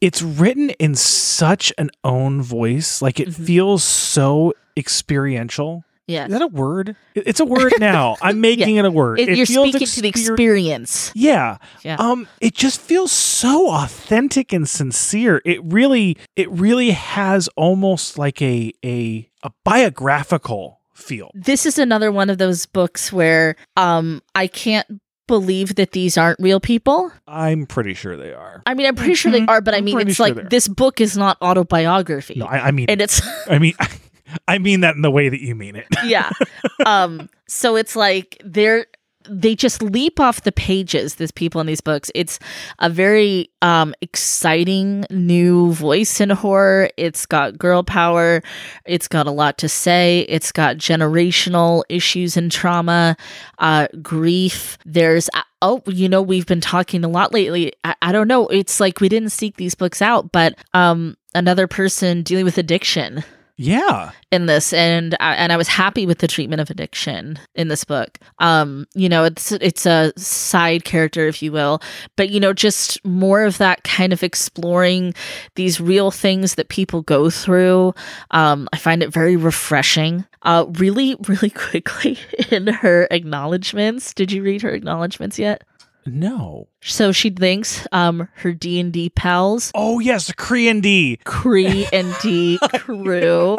it's 0.00 0.22
written 0.22 0.70
in 0.70 0.94
such 0.94 1.72
an 1.76 1.90
own 2.02 2.40
voice 2.40 3.02
like 3.02 3.20
it 3.20 3.28
Mhm. 3.28 3.46
feels 3.46 3.84
so 3.84 4.54
experiential 4.76 5.84
Yes. 6.06 6.28
Is 6.28 6.32
that 6.34 6.42
a 6.42 6.46
word? 6.48 6.96
It's 7.14 7.40
a 7.40 7.44
word 7.46 7.72
now. 7.80 8.16
I'm 8.22 8.40
making 8.40 8.76
it 8.76 8.84
a 8.84 8.90
word. 8.90 9.18
It- 9.20 9.30
It 9.30 9.36
you're 9.38 9.46
feels 9.46 9.70
speaking 9.70 9.86
to 9.86 10.02
the 10.02 10.08
experience. 10.08 11.10
Yeah. 11.14 11.56
Yeah. 11.82 11.96
Um, 11.98 12.28
it 12.40 12.54
just 12.54 12.80
feels 12.80 13.10
so 13.10 13.70
authentic 13.70 14.52
and 14.52 14.68
sincere. 14.68 15.40
It 15.46 15.64
really, 15.64 16.18
it 16.36 16.50
really 16.50 16.90
has 16.90 17.48
almost 17.56 18.18
like 18.18 18.42
a 18.42 18.72
a 18.84 19.30
a 19.42 19.50
biographical 19.64 20.80
feel. 20.94 21.30
this 21.34 21.66
is 21.66 21.78
another 21.78 22.12
one 22.12 22.30
of 22.30 22.38
those 22.38 22.66
books 22.66 23.12
where 23.12 23.56
um 23.76 24.22
I 24.34 24.46
can't 24.46 24.86
believe 25.26 25.74
that 25.76 25.92
these 25.92 26.16
aren't 26.18 26.38
real 26.38 26.60
people. 26.60 27.10
I'm 27.26 27.64
pretty 27.66 27.94
sure 27.94 28.16
they 28.16 28.32
are. 28.34 28.62
I 28.66 28.74
mean, 28.74 28.86
I'm 28.86 28.94
pretty 28.94 29.14
sure 29.14 29.32
they 29.32 29.40
Mhm. 29.40 29.48
are, 29.48 29.60
but 29.62 29.72
I 29.74 29.80
mean, 29.80 29.98
it's 30.00 30.16
sure 30.16 30.28
like 30.28 30.50
this 30.50 30.68
book 30.68 31.00
is 31.00 31.16
not 31.16 31.38
autobiography, 31.40 32.34
No, 32.36 32.44
I, 32.46 32.68
I 32.68 32.70
mean, 32.72 32.86
and 32.90 33.00
it's 33.00 33.22
I 33.50 33.58
mean, 33.58 33.72
I 34.48 34.58
mean 34.58 34.80
that 34.80 34.94
in 34.96 35.02
the 35.02 35.10
way 35.10 35.28
that 35.28 35.40
you 35.40 35.54
mean 35.54 35.76
it. 35.76 35.86
yeah. 36.04 36.30
Um, 36.86 37.30
so 37.46 37.76
it's 37.76 37.96
like 37.96 38.40
they're 38.44 38.86
they 39.28 39.54
just 39.54 39.82
leap 39.82 40.20
off 40.20 40.42
the 40.42 40.52
pages. 40.52 41.14
These 41.14 41.30
people 41.30 41.60
in 41.60 41.66
these 41.66 41.80
books. 41.80 42.10
It's 42.14 42.38
a 42.78 42.90
very 42.90 43.50
um 43.62 43.94
exciting 44.00 45.04
new 45.10 45.72
voice 45.72 46.20
in 46.20 46.30
horror. 46.30 46.90
It's 46.96 47.26
got 47.26 47.58
girl 47.58 47.82
power. 47.82 48.42
It's 48.84 49.08
got 49.08 49.26
a 49.26 49.30
lot 49.30 49.58
to 49.58 49.68
say. 49.68 50.26
It's 50.28 50.52
got 50.52 50.76
generational 50.76 51.84
issues 51.88 52.36
and 52.36 52.50
trauma, 52.50 53.16
uh, 53.58 53.88
grief. 54.02 54.78
There's 54.84 55.28
uh, 55.34 55.42
oh, 55.62 55.82
you 55.86 56.08
know, 56.08 56.20
we've 56.22 56.46
been 56.46 56.60
talking 56.60 57.04
a 57.04 57.08
lot 57.08 57.32
lately. 57.32 57.72
I, 57.84 57.94
I 58.02 58.12
don't 58.12 58.28
know. 58.28 58.46
It's 58.48 58.80
like 58.80 59.00
we 59.00 59.08
didn't 59.08 59.30
seek 59.30 59.56
these 59.56 59.74
books 59.74 60.02
out, 60.02 60.32
but 60.32 60.54
um, 60.74 61.16
another 61.34 61.66
person 61.66 62.22
dealing 62.22 62.44
with 62.44 62.58
addiction 62.58 63.24
yeah. 63.56 64.10
in 64.32 64.46
this 64.46 64.72
and 64.72 65.16
I, 65.20 65.34
and 65.34 65.52
I 65.52 65.56
was 65.56 65.68
happy 65.68 66.06
with 66.06 66.18
the 66.18 66.28
treatment 66.28 66.60
of 66.60 66.70
addiction 66.70 67.38
in 67.54 67.68
this 67.68 67.84
book. 67.84 68.18
Um, 68.38 68.86
you 68.94 69.08
know, 69.08 69.24
it's 69.24 69.52
it's 69.52 69.86
a 69.86 70.12
side 70.16 70.84
character 70.84 71.28
if 71.28 71.42
you 71.42 71.52
will, 71.52 71.80
but 72.16 72.30
you 72.30 72.40
know, 72.40 72.52
just 72.52 73.04
more 73.04 73.44
of 73.44 73.58
that 73.58 73.84
kind 73.84 74.12
of 74.12 74.22
exploring 74.22 75.14
these 75.54 75.80
real 75.80 76.10
things 76.10 76.56
that 76.56 76.68
people 76.68 77.02
go 77.02 77.30
through. 77.30 77.94
Um, 78.32 78.68
I 78.72 78.76
find 78.76 79.02
it 79.02 79.12
very 79.12 79.36
refreshing. 79.36 80.24
Uh, 80.42 80.66
really, 80.72 81.16
really 81.28 81.50
quickly 81.50 82.18
in 82.50 82.66
her 82.66 83.06
acknowledgments. 83.10 84.12
Did 84.12 84.32
you 84.32 84.42
read 84.42 84.62
her 84.62 84.70
acknowledgments 84.70 85.38
yet? 85.38 85.64
No. 86.06 86.68
So 86.82 87.12
she 87.12 87.30
thinks 87.30 87.86
um 87.92 88.28
her 88.36 88.52
D 88.52 88.78
and 88.80 88.92
D 88.92 89.10
pals 89.10 89.70
Oh 89.74 89.98
yes, 90.00 90.30
Cree 90.32 90.68
and 90.68 90.82
D. 90.82 91.18
Cree 91.24 91.86
and 91.92 92.14
D 92.22 92.58
crew. 92.74 93.56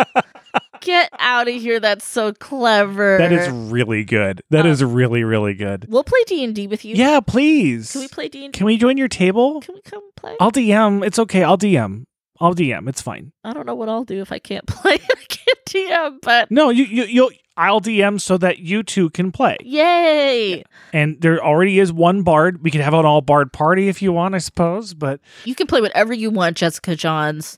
Get 0.82 1.10
out 1.18 1.48
of 1.48 1.56
here! 1.56 1.80
That's 1.80 2.06
so 2.06 2.32
clever. 2.34 3.18
That 3.18 3.32
is 3.32 3.50
really 3.50 4.04
good. 4.04 4.44
That 4.52 4.66
Uh, 4.66 4.70
is 4.70 4.84
really 4.84 5.24
really 5.24 5.56
good. 5.56 5.88
We'll 5.90 6.04
play 6.04 6.20
D 6.28 6.44
and 6.44 6.54
D 6.54 6.68
with 6.68 6.86
you. 6.86 6.96
Yeah, 6.96 7.22
please. 7.22 7.92
Can 7.94 8.02
we 8.02 8.08
play 8.08 8.28
D 8.30 8.46
and 8.46 8.54
D? 8.54 8.58
Can 8.58 8.66
we 8.68 8.78
join 8.78 8.98
your 8.98 9.08
table? 9.08 9.62
Can 9.62 9.74
we 9.75 9.82
come 9.82 10.04
play? 10.16 10.36
I'll 10.40 10.52
DM. 10.52 11.04
It's 11.04 11.18
okay. 11.18 11.44
I'll 11.44 11.58
DM. 11.58 12.06
I'll 12.39 12.54
DM. 12.56 12.88
It's 12.89 13.01
fine. 13.01 13.32
I 13.44 13.54
don't 13.54 13.65
know 13.65 13.75
what 13.75 13.89
I'll 13.89 14.04
do 14.04 14.22
if 14.22 14.32
I 14.32 14.39
can't 14.39 14.65
play. 14.68 14.94
I 14.94 15.15
can't 15.27 15.60
DM, 15.68 16.18
but 16.22 16.51
No, 16.51 16.70
you 16.70 16.84
you 16.86 17.04
you'll 17.06 17.32
I'll 17.58 17.80
DM 17.80 18.20
so 18.20 18.38
that 18.39 18.60
you 18.60 18.84
two 18.84 19.10
can 19.12 19.32
play. 19.32 19.56
yay! 19.63 20.63
And 20.92 21.22
there 21.22 21.42
already 21.42 21.80
is 21.80 21.94
one 21.94 22.22
bard. 22.24 22.62
We 22.62 22.70
could 22.72 22.82
have 22.82 22.94
an 22.94 23.06
all 23.06 23.22
bard 23.22 23.54
party 23.54 23.88
if 23.88 24.01
you 24.01 24.12
want, 24.12 24.36
I 24.36 24.39
suppose. 24.39 24.94
But 24.94 25.22
You 25.46 25.56
can 25.56 25.65
play 25.65 25.80
whatever 25.80 26.13
you 26.13 26.30
want, 26.30 26.58
Jessica 26.58 26.96
Johns. 26.98 27.58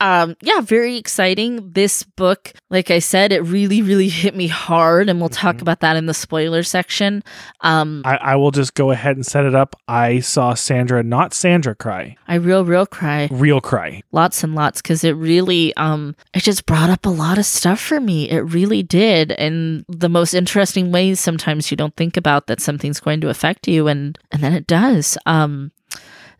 Um, 0.00 0.36
yeah, 0.42 0.60
very 0.60 0.96
exciting. 0.96 1.72
This 1.72 2.02
book, 2.04 2.52
like 2.70 2.90
I 2.90 3.00
said, 3.00 3.32
it 3.32 3.40
really, 3.40 3.82
really 3.82 4.08
hit 4.08 4.36
me 4.36 4.46
hard, 4.46 5.08
and 5.08 5.18
we'll 5.20 5.28
talk 5.28 5.56
Mhm. 5.56 5.62
about 5.62 5.80
that 5.80 5.96
in 5.96 6.06
the 6.06 6.14
spoiler 6.14 6.62
section. 6.62 7.24
Um, 7.62 8.02
I, 8.04 8.16
I 8.18 8.36
will 8.36 8.52
just 8.52 8.74
go 8.74 8.90
ahead 8.92 9.16
and 9.16 9.26
set 9.26 9.44
it 9.44 9.54
up. 9.54 9.74
I 9.88 10.20
saw 10.20 10.54
Sandra, 10.54 11.02
not 11.02 11.34
Sandra, 11.34 11.74
cry. 11.74 12.16
I 12.28 12.36
real, 12.36 12.64
real 12.64 12.86
cry. 12.86 13.28
Real 13.32 13.60
cry. 13.60 14.02
lots 14.12 14.44
and 14.44 14.54
lots 14.54 14.80
because 14.82 15.04
it 15.04 15.12
really 15.12 15.74
um 15.76 16.14
it 16.34 16.42
just 16.42 16.66
brought 16.66 16.90
up 16.90 17.04
a 17.06 17.08
lot 17.10 17.38
of 17.38 17.44
stuff 17.46 17.78
for 17.80 18.00
me 18.00 18.28
it 18.30 18.40
really 18.40 18.82
did 18.82 19.30
in 19.32 19.84
the 19.88 20.08
most 20.08 20.34
interesting 20.34 20.90
ways 20.90 21.20
sometimes 21.20 21.70
you 21.70 21.76
don't 21.76 21.94
think 21.96 22.16
about 22.16 22.46
that 22.46 22.60
something's 22.60 23.00
going 23.00 23.20
to 23.20 23.28
affect 23.28 23.68
you 23.68 23.86
and 23.86 24.18
and 24.32 24.42
then 24.42 24.52
it 24.52 24.66
does 24.66 25.16
um 25.26 25.70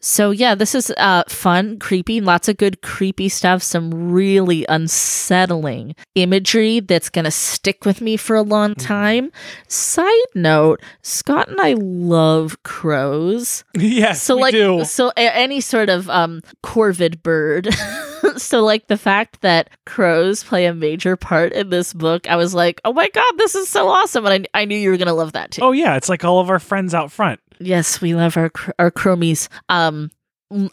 so 0.00 0.30
yeah 0.30 0.54
this 0.54 0.74
is 0.74 0.92
uh 0.96 1.22
fun 1.28 1.78
creepy 1.78 2.20
lots 2.20 2.48
of 2.48 2.56
good 2.56 2.80
creepy 2.82 3.28
stuff 3.28 3.62
some 3.62 4.12
really 4.12 4.64
unsettling 4.68 5.94
imagery 6.14 6.80
that's 6.80 7.08
gonna 7.10 7.30
stick 7.30 7.84
with 7.84 8.00
me 8.00 8.16
for 8.16 8.36
a 8.36 8.42
long 8.42 8.74
Mhm. 8.74 8.86
time 8.86 9.32
side 9.66 10.26
note 10.34 10.80
scott 11.02 11.48
and 11.48 11.60
i 11.60 11.74
love 11.78 12.62
crows 12.62 13.64
yes, 13.74 14.22
so 14.22 14.36
we 14.36 14.42
like 14.42 14.52
do. 14.52 14.84
so 14.84 15.08
a- 15.16 15.36
any 15.36 15.60
sort 15.60 15.88
of 15.88 16.08
um 16.10 16.42
corvid 16.64 17.22
bird 17.22 17.68
so 18.36 18.62
like 18.64 18.86
the 18.88 18.96
fact 18.96 19.40
that 19.42 19.70
crows 19.86 20.42
play 20.44 20.66
a 20.66 20.74
major 20.74 21.16
part 21.16 21.52
in 21.52 21.70
this 21.70 21.92
book 21.92 22.28
i 22.28 22.36
was 22.36 22.54
like 22.54 22.80
oh 22.84 22.92
my 22.92 23.08
god 23.08 23.32
this 23.36 23.54
is 23.54 23.68
so 23.68 23.88
awesome. 23.88 24.26
And 24.26 24.46
i, 24.54 24.62
I 24.62 24.64
knew 24.64 24.78
you 24.78 24.90
were 24.90 24.96
gonna 24.96 25.14
love 25.14 25.32
that 25.32 25.50
too. 25.52 25.62
Oh 25.62 25.72
yeah, 25.72 25.96
it's 25.96 26.08
like 26.08 26.24
all 26.24 26.40
of 26.40 26.50
our 26.50 26.58
friends 26.58 26.94
out 26.94 27.10
front. 27.12 27.40
yes 27.60 28.00
we 28.00 28.14
love 28.14 28.36
our 28.36 28.50
cr- 28.50 28.70
our 28.78 28.90
chromies 28.90 29.48
um 29.68 30.10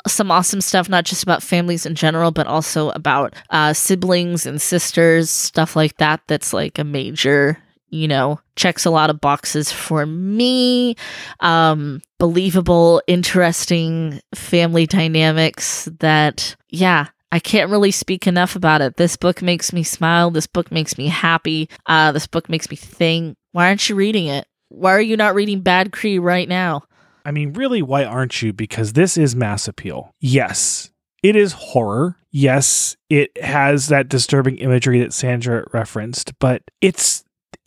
some 0.07 0.31
awesome 0.31 0.61
stuff 0.61 0.87
not 0.87 1.03
just 1.03 1.23
about 1.23 1.43
families 1.43 1.85
in 1.85 1.95
general 1.95 2.31
but 2.31 2.47
also 2.47 2.91
about 2.91 3.35
uh 3.49 3.73
siblings 3.73 4.45
and 4.45 4.61
sisters 4.61 5.29
stuff 5.29 5.75
like 5.75 5.97
that 5.97 6.21
that's 6.27 6.53
like 6.53 6.79
a 6.79 6.83
major 6.85 7.57
you 7.89 8.07
know 8.07 8.39
checks 8.55 8.85
a 8.85 8.89
lot 8.89 9.09
of 9.09 9.19
boxes 9.19 9.71
for 9.71 10.05
me. 10.05 10.95
Um 11.41 12.01
believable 12.19 13.01
interesting 13.07 14.21
family 14.33 14.85
dynamics 14.87 15.89
that 15.99 16.55
yeah 16.69 17.07
I 17.35 17.39
can't 17.39 17.69
really 17.69 17.91
speak 17.91 18.27
enough 18.27 18.55
about 18.55 18.79
it. 18.79 18.95
This 18.95 19.17
book 19.17 19.41
makes 19.41 19.73
me 19.73 19.83
smile. 19.83 20.31
This 20.31 20.47
book 20.47 20.71
makes 20.71 20.97
me 20.97 21.07
happy. 21.07 21.67
Uh, 21.85 22.13
this 22.13 22.27
book 22.27 22.47
makes 22.47 22.69
me 22.69 22.77
think. 22.77 23.35
Why 23.51 23.67
aren't 23.67 23.89
you 23.89 23.95
reading 23.95 24.27
it? 24.27 24.47
Why 24.69 24.93
are 24.93 25.01
you 25.01 25.17
not 25.17 25.35
reading 25.35 25.59
Bad 25.59 25.91
Cree 25.91 26.17
right 26.17 26.47
now? 26.47 26.83
I 27.25 27.31
mean, 27.31 27.51
really, 27.51 27.81
why 27.81 28.05
aren't 28.05 28.41
you? 28.41 28.53
Because 28.53 28.93
this 28.93 29.17
is 29.17 29.35
mass 29.35 29.67
appeal. 29.67 30.13
Yes, 30.21 30.91
it 31.23 31.35
is 31.35 31.51
horror. 31.51 32.15
Yes, 32.31 32.95
it 33.09 33.37
has 33.43 33.89
that 33.89 34.07
disturbing 34.07 34.55
imagery 34.59 35.01
that 35.01 35.11
Sandra 35.11 35.67
referenced, 35.73 36.39
but 36.39 36.61
it's 36.79 37.25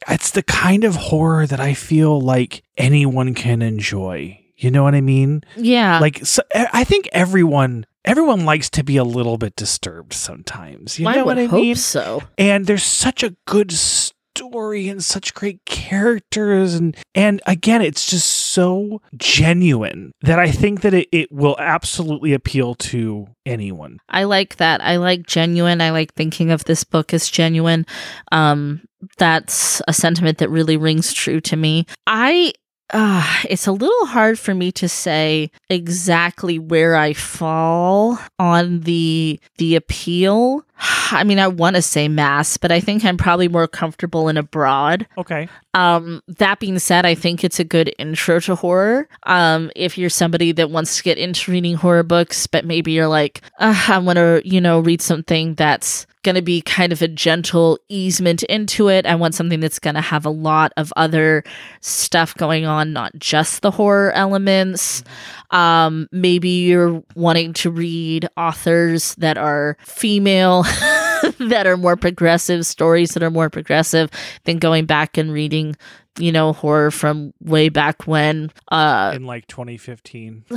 it's 0.09 0.31
the 0.31 0.45
kind 0.45 0.85
of 0.85 0.97
horror 0.97 1.47
that 1.47 1.61
I 1.61 1.75
feel 1.75 2.19
like 2.19 2.63
anyone 2.79 3.35
can 3.35 3.61
enjoy. 3.61 4.41
You 4.57 4.71
know 4.71 4.83
what 4.83 4.95
I 4.95 5.03
mean? 5.03 5.43
Yeah. 5.57 6.01
Like 6.01 6.25
so, 6.25 6.43
I 6.55 6.85
think 6.85 7.07
everyone 7.13 7.85
everyone 8.09 8.45
likes 8.45 8.71
to 8.71 8.83
be 8.83 8.97
a 8.97 9.05
little 9.05 9.39
bit 9.39 9.55
disturbed 9.57 10.13
sometimes. 10.13 10.99
You 10.99 11.07
I 11.09 11.15
know 11.17 11.25
would 11.25 11.37
what 11.37 11.39
I 11.39 11.45
hope 11.47 11.61
mean? 11.63 11.75
so. 11.77 12.23
and 12.37 12.67
there's 12.67 12.83
such 12.85 13.23
a 13.23 13.37
good 13.47 13.73
story 13.73 14.89
and 14.89 15.03
such 15.05 15.35
great 15.35 15.65
characters 15.65 16.75
and 16.75 16.97
and 17.13 17.41
again 17.47 17.83
it's 17.83 18.09
just 18.09 18.29
so 18.29 19.01
genuine 19.17 20.13
that 20.21 20.39
i 20.39 20.49
think 20.49 20.83
that 20.83 20.95
it, 20.95 21.09
it 21.11 21.33
will 21.33 21.57
absolutely 21.59 22.33
appeal 22.33 22.77
to 22.77 23.27
anyone 23.45 23.99
I 24.09 24.25
like 24.25 24.57
that. 24.57 24.81
I 24.83 24.97
like 24.97 25.27
genuine. 25.27 25.81
I 25.81 25.91
like 25.91 26.15
thinking 26.15 26.51
of 26.51 26.65
this 26.65 26.85
book 26.85 27.13
as 27.15 27.29
genuine. 27.29 27.85
Um, 28.31 28.83
that's 29.17 29.81
a 29.89 29.93
sentiment 29.93 30.39
that 30.39 30.51
really 30.51 30.77
rings 30.77 31.13
true 31.13 31.41
to 31.43 31.57
me. 31.57 31.87
I 32.07 32.53
uh, 32.91 33.43
it's 33.49 33.67
a 33.67 33.73
little 33.73 34.07
hard 34.07 34.39
for 34.39 34.55
me 34.55 34.73
to 34.73 34.89
say 34.89 35.51
exactly 35.69 36.59
where 36.59 36.97
I 36.97 37.13
fall 37.13 38.19
on 38.39 38.81
the 38.81 39.41
the 39.59 39.77
appeal. 39.77 40.65
I 41.11 41.25
mean, 41.25 41.39
I 41.39 41.49
want 41.49 41.77
to 41.77 41.83
say 41.83 42.09
mass, 42.09 42.57
but 42.57 42.71
I 42.71 42.81
think 42.81 43.05
I'm 43.05 43.17
probably 43.17 43.49
more 43.49 43.69
comfortable 43.69 44.29
in 44.29 44.37
abroad. 44.37 45.07
okay 45.17 45.49
Um, 45.75 46.23
that 46.29 46.61
being 46.61 46.79
said, 46.79 47.07
I 47.07 47.15
think 47.15 47.45
it's 47.45 47.61
a 47.61 47.65
good 47.65 47.93
intro 47.99 48.41
to 48.41 48.55
horror. 48.55 49.09
Um, 49.25 49.71
if 49.77 49.99
you're 49.99 50.11
somebody 50.11 50.53
that 50.53 50.71
wants 50.71 50.97
to 50.97 51.03
get 51.03 51.19
into 51.19 51.51
reading 51.51 51.75
horror 51.75 52.03
books, 52.03 52.47
but 52.47 52.65
maybe 52.65 52.93
you're 52.93 53.09
like, 53.09 53.43
I 53.59 53.99
want 53.99 54.17
to, 54.17 54.43
you 54.45 54.61
know, 54.61 54.81
read 54.81 55.03
something 55.03 55.55
that's 55.55 56.07
going 56.23 56.35
to 56.35 56.43
be 56.43 56.61
kind 56.61 56.93
of 56.93 57.01
a 57.01 57.09
gentle 57.09 57.79
easement 57.89 58.43
into 58.45 58.89
it. 58.89 59.07
I 59.07 59.15
want 59.15 59.35
something 59.35 59.61
that's 59.61 59.79
going 59.79 59.95
to 59.95 60.01
have 60.01 60.27
a 60.27 60.31
lot 60.31 60.73
of 60.77 60.93
other 60.97 61.45
stuff 61.81 62.35
going 62.35 62.67
on, 62.67 62.93
not 62.93 63.17
just 63.19 63.63
the 63.63 63.71
horror 63.71 64.13
elements. 64.13 65.05
Um, 65.51 66.09
maybe 66.13 66.49
you're 66.49 67.03
wanting 67.15 67.53
to 67.55 67.71
read 67.71 68.29
authors 68.37 69.15
that 69.15 69.39
are 69.39 69.77
female. 69.81 70.65
that 71.39 71.67
are 71.67 71.77
more 71.77 71.97
progressive 71.97 72.67
stories 72.67 73.11
that 73.11 73.23
are 73.23 73.31
more 73.31 73.51
progressive 73.51 74.11
than 74.45 74.59
going 74.59 74.87
back 74.87 75.17
and 75.17 75.33
reading 75.33 75.77
you 76.19 76.33
know 76.33 76.53
horror 76.53 76.91
from 76.91 77.33
way 77.41 77.69
back 77.69 78.07
when 78.07 78.51
uh 78.69 79.13
in 79.15 79.25
like 79.25 79.47
2015 79.47 80.45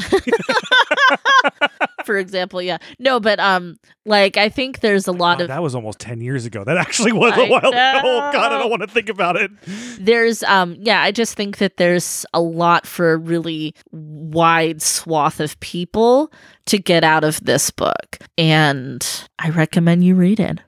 for 2.06 2.18
example. 2.18 2.62
Yeah. 2.62 2.78
No, 3.00 3.20
but 3.20 3.40
um, 3.40 3.78
like 4.06 4.38
I 4.38 4.50
think 4.50 4.80
there's 4.82 5.08
a 5.08 5.12
lot 5.12 5.38
Wow, 5.40 5.44
of 5.44 5.48
that 5.50 5.62
was 5.64 5.76
almost 5.76 6.00
10 6.00 6.22
years 6.22 6.46
ago. 6.46 6.64
That 6.64 6.78
actually 6.78 7.12
was 7.12 7.34
a 7.38 7.42
I 7.44 7.50
while 7.50 7.60
ago. 7.70 8.02
Oh, 8.04 8.30
God, 8.34 8.52
I 8.52 8.60
don't 8.60 8.70
want 8.70 8.82
to 8.82 8.88
think 8.88 9.10
about 9.10 9.36
it. 9.36 9.52
there's 10.00 10.44
um 10.44 10.76
yeah 10.80 11.02
i 11.02 11.12
just 11.12 11.36
think 11.36 11.58
that 11.58 11.78
there's 11.78 12.26
a 12.34 12.42
lot 12.42 12.86
for 12.88 13.14
a 13.14 13.18
really 13.18 13.74
wide 13.92 14.82
swath 14.82 15.40
of 15.40 15.60
people 15.60 16.32
to 16.66 16.78
get 16.80 17.04
out 17.04 17.24
of 17.24 17.40
this 17.44 17.70
book 17.72 18.18
and 18.38 19.28
i 19.40 19.50
recommend 19.50 20.04
you 20.04 20.16
read 20.16 20.40
it 20.40 20.60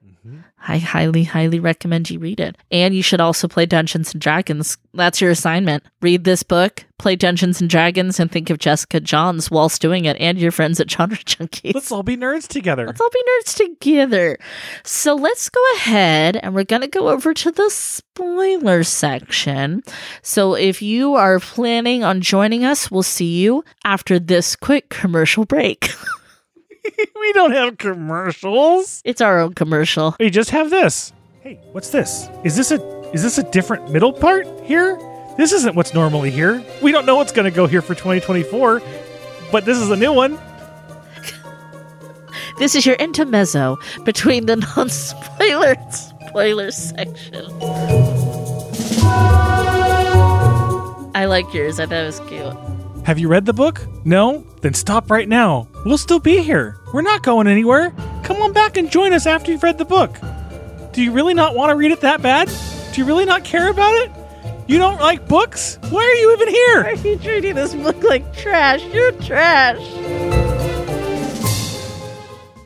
i 0.67 0.77
highly 0.77 1.23
highly 1.23 1.59
recommend 1.59 2.09
you 2.09 2.19
read 2.19 2.39
it 2.39 2.57
and 2.71 2.95
you 2.95 3.03
should 3.03 3.21
also 3.21 3.47
play 3.47 3.65
dungeons 3.65 4.13
and 4.13 4.21
dragons 4.21 4.77
that's 4.93 5.21
your 5.21 5.31
assignment 5.31 5.83
read 6.01 6.23
this 6.23 6.43
book 6.43 6.85
play 6.97 7.15
dungeons 7.15 7.59
and 7.59 7.69
dragons 7.69 8.19
and 8.19 8.31
think 8.31 8.49
of 8.49 8.57
jessica 8.59 8.99
johns 8.99 9.51
whilst 9.51 9.81
doing 9.81 10.05
it 10.05 10.15
and 10.19 10.37
your 10.37 10.51
friends 10.51 10.79
at 10.79 10.89
genre 10.89 11.17
junkies 11.17 11.73
Let's 11.73 11.91
all 11.91 12.03
be 12.03 12.15
nerds 12.17 12.47
together. 12.47 12.85
Let's 12.85 13.01
all 13.01 13.09
be 13.09 13.19
nerds 13.19 13.55
together. 13.55 14.37
So 14.83 15.15
let's 15.15 15.49
go 15.49 15.61
ahead 15.75 16.37
and 16.37 16.53
we're 16.53 16.63
going 16.63 16.81
to 16.81 16.87
go 16.87 17.09
over 17.09 17.33
to 17.33 17.51
the 17.51 17.69
spoiler 17.69 18.83
section. 18.83 19.83
So 20.21 20.53
if 20.53 20.81
you 20.81 21.15
are 21.15 21.39
planning 21.39 22.03
on 22.03 22.21
joining 22.21 22.63
us, 22.63 22.89
we'll 22.91 23.03
see 23.03 23.41
you 23.41 23.63
after 23.83 24.19
this 24.19 24.55
quick 24.55 24.89
commercial 24.89 25.45
break. 25.45 25.89
we 27.19 27.33
don't 27.33 27.51
have 27.51 27.77
commercials. 27.77 29.01
it's 29.05 29.21
our 29.21 29.39
own 29.39 29.53
commercial. 29.53 30.15
We 30.19 30.29
just 30.29 30.49
have 30.51 30.69
this. 30.69 31.13
Hey, 31.41 31.59
what's 31.71 31.89
this? 31.89 32.29
Is 32.43 32.55
this 32.55 32.71
a 32.71 32.81
is 33.11 33.21
this 33.21 33.37
a 33.37 33.43
different 33.51 33.91
middle 33.91 34.13
part 34.13 34.47
here? 34.63 34.97
This 35.37 35.51
isn't 35.51 35.75
what's 35.75 35.93
normally 35.93 36.31
here. 36.31 36.63
We 36.81 36.91
don't 36.91 37.05
know 37.05 37.15
what's 37.15 37.31
going 37.31 37.45
to 37.45 37.55
go 37.55 37.65
here 37.67 37.81
for 37.81 37.95
2024, 37.95 38.81
but 39.51 39.65
this 39.65 39.77
is 39.77 39.89
a 39.89 39.95
new 39.95 40.13
one. 40.13 40.39
This 42.59 42.75
is 42.75 42.85
your 42.85 42.95
intermezzo 42.97 43.79
between 44.05 44.45
the 44.45 44.55
non-spoiler 44.77 45.75
spoiler 46.33 46.71
section. 46.71 47.45
I 51.15 51.25
like 51.27 51.53
yours. 51.53 51.79
I 51.79 51.85
thought 51.85 51.95
it 51.95 52.05
was 52.05 52.19
cute. 52.21 52.72
Have 53.05 53.19
you 53.19 53.27
read 53.27 53.45
the 53.45 53.53
book? 53.53 53.81
No? 54.05 54.45
Then 54.61 54.73
stop 54.73 55.11
right 55.11 55.27
now. 55.27 55.67
We'll 55.85 55.97
still 55.97 56.19
be 56.19 56.41
here. 56.41 56.77
We're 56.93 57.01
not 57.01 57.21
going 57.21 57.47
anywhere. 57.47 57.93
Come 58.23 58.41
on 58.41 58.53
back 58.53 58.77
and 58.77 58.89
join 58.89 59.11
us 59.11 59.25
after 59.25 59.51
you've 59.51 59.61
read 59.63 59.77
the 59.77 59.83
book. 59.83 60.15
Do 60.93 61.03
you 61.03 61.11
really 61.11 61.33
not 61.33 61.53
want 61.53 61.71
to 61.71 61.75
read 61.75 61.91
it 61.91 61.99
that 62.01 62.21
bad? 62.21 62.49
Do 62.93 63.01
you 63.01 63.05
really 63.05 63.25
not 63.25 63.43
care 63.43 63.69
about 63.69 63.93
it? 63.93 64.11
You 64.67 64.77
don't 64.77 65.01
like 65.01 65.27
books? 65.27 65.79
Why 65.89 66.01
are 66.01 66.13
you 66.13 66.31
even 66.33 66.47
here? 66.47 66.83
Why 66.83 66.91
are 66.91 67.07
you 67.07 67.17
treating 67.17 67.55
this 67.55 67.75
book 67.75 68.01
like 68.03 68.33
trash? 68.33 68.81
You're 68.85 69.11
trash. 69.11 70.42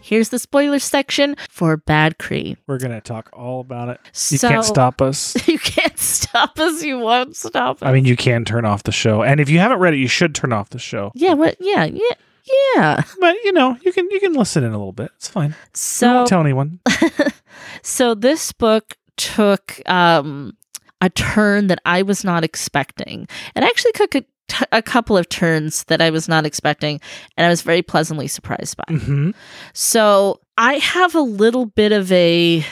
Here's 0.07 0.29
the 0.29 0.39
spoiler 0.39 0.79
section 0.79 1.35
for 1.49 1.75
Bad 1.75 2.17
Cree. 2.17 2.55
We're 2.65 2.77
going 2.79 2.93
to 2.93 3.01
talk 3.01 3.29
all 3.33 3.59
about 3.59 3.89
it. 3.89 3.99
You 4.31 4.37
So 4.37 4.47
can't 4.47 4.63
stop 4.63 5.01
us. 5.01 5.35
You 5.49 5.59
can't 5.59 5.99
stop 5.99 6.57
us. 6.59 6.81
You 6.81 6.97
won't 6.97 7.35
stop 7.35 7.83
us. 7.83 7.85
I 7.87 7.91
mean, 7.91 8.05
you 8.05 8.15
can 8.15 8.45
turn 8.45 8.63
off 8.63 8.83
the 8.83 8.93
show. 8.93 9.21
And 9.21 9.41
if 9.41 9.49
you 9.49 9.59
haven't 9.59 9.79
read 9.79 9.93
it, 9.93 9.97
you 9.97 10.07
should 10.07 10.33
turn 10.33 10.53
off 10.53 10.69
the 10.69 10.79
show. 10.79 11.11
yeah. 11.13 11.33
What? 11.33 11.57
Yeah. 11.59 11.83
Yeah. 11.85 12.13
Yeah. 12.75 13.03
But, 13.19 13.35
you 13.43 13.51
know, 13.51 13.75
you 13.81 13.91
can 13.91 14.09
you 14.09 14.21
can 14.21 14.31
listen 14.31 14.63
in 14.63 14.71
a 14.71 14.77
little 14.77 14.93
bit. 14.93 15.11
It's 15.17 15.27
fine. 15.27 15.53
So 15.73 16.07
Don't 16.13 16.27
tell 16.27 16.39
anyone. 16.39 16.79
so 17.83 18.15
this 18.15 18.53
book 18.53 18.95
took 19.17 19.81
um 19.89 20.55
a 21.01 21.09
turn 21.09 21.67
that 21.67 21.79
I 21.85 22.01
was 22.03 22.23
not 22.23 22.45
expecting. 22.45 23.27
It 23.55 23.63
actually 23.63 23.91
took 23.91 24.15
a, 24.15 24.23
t- 24.47 24.65
a 24.71 24.81
couple 24.81 25.17
of 25.17 25.29
turns 25.29 25.83
that 25.85 26.01
I 26.01 26.09
was 26.09 26.27
not 26.27 26.45
expecting, 26.45 26.99
and 27.35 27.45
I 27.45 27.49
was 27.49 27.61
very 27.61 27.81
pleasantly 27.81 28.27
surprised 28.27 28.77
by. 28.77 28.93
hmm 28.93 29.31
So 29.73 30.39
I 30.57 30.75
have 30.75 31.15
a 31.15 31.21
little 31.21 31.65
bit 31.65 31.91
of 31.91 32.11
a. 32.11 32.65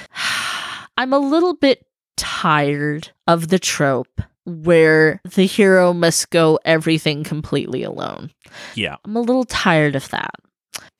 I'm 0.97 1.11
a 1.13 1.19
little 1.19 1.55
bit 1.55 1.85
tired 2.15 3.09
of 3.27 3.49
the 3.49 3.59
trope 3.59 4.21
where 4.45 5.19
the 5.23 5.45
hero 5.45 5.91
must 5.91 6.29
go 6.29 6.59
everything 6.63 7.23
completely 7.23 7.83
alone. 7.83 8.31
Yeah. 8.75 8.95
I'm 9.03 9.15
a 9.15 9.21
little 9.21 9.43
tired 9.43 9.95
of 9.95 10.09
that. 10.09 10.35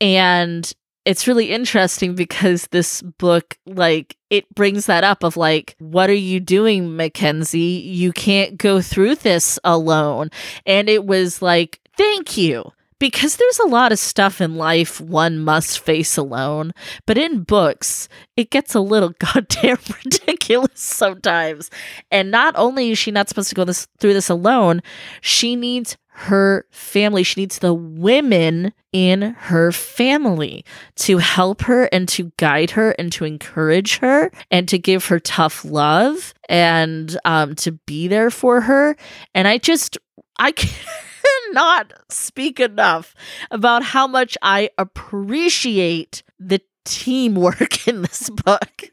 And 0.01 0.71
it's 1.05 1.27
really 1.27 1.51
interesting 1.51 2.15
because 2.15 2.67
this 2.71 3.01
book, 3.01 3.57
like, 3.65 4.17
it 4.29 4.53
brings 4.55 4.87
that 4.87 5.03
up 5.03 5.23
of 5.23 5.37
like, 5.37 5.75
what 5.79 6.09
are 6.09 6.13
you 6.13 6.39
doing, 6.39 6.95
Mackenzie? 6.95 7.59
You 7.59 8.11
can't 8.11 8.57
go 8.57 8.81
through 8.81 9.15
this 9.15 9.59
alone. 9.63 10.31
And 10.65 10.89
it 10.89 11.05
was 11.05 11.41
like, 11.41 11.79
thank 11.95 12.37
you. 12.37 12.71
Because 12.99 13.35
there's 13.35 13.59
a 13.59 13.67
lot 13.67 13.91
of 13.91 13.99
stuff 13.99 14.39
in 14.39 14.55
life 14.55 15.01
one 15.01 15.39
must 15.39 15.79
face 15.79 16.15
alone, 16.15 16.71
but 17.05 17.17
in 17.17 17.43
books, 17.43 18.07
it 18.37 18.51
gets 18.51 18.73
a 18.73 18.79
little 18.79 19.09
goddamn 19.19 19.77
ridiculous 20.03 20.79
sometimes. 20.79 21.69
And 22.09 22.31
not 22.31 22.53
only 22.57 22.91
is 22.91 22.97
she 22.97 23.11
not 23.11 23.27
supposed 23.27 23.49
to 23.49 23.55
go 23.55 23.65
this 23.65 23.87
through 23.99 24.13
this 24.13 24.29
alone, 24.29 24.81
she 25.21 25.55
needs 25.55 25.97
her 26.17 26.65
family. 26.71 27.23
She 27.23 27.41
needs 27.41 27.59
the 27.59 27.73
women 27.73 28.71
in 28.93 29.21
her 29.21 29.73
family 29.73 30.63
to 30.95 31.17
help 31.17 31.63
her 31.63 31.85
and 31.91 32.07
to 32.09 32.31
guide 32.37 32.71
her 32.71 32.91
and 32.91 33.11
to 33.11 33.25
encourage 33.25 33.97
her 33.97 34.31
and 34.49 34.69
to 34.69 34.79
give 34.79 35.05
her 35.07 35.19
tough 35.19 35.65
love 35.65 36.33
and 36.47 37.17
um, 37.25 37.55
to 37.55 37.73
be 37.73 38.07
there 38.07 38.29
for 38.29 38.61
her. 38.61 38.95
And 39.33 39.45
I 39.45 39.57
just, 39.57 39.97
I 40.39 40.53
cannot 41.47 41.93
speak 42.09 42.59
enough 42.59 43.15
about 43.51 43.83
how 43.83 44.07
much 44.07 44.37
I 44.41 44.69
appreciate 44.77 46.23
the 46.39 46.61
teamwork 46.83 47.87
in 47.87 48.01
this 48.01 48.29
book. 48.29 48.83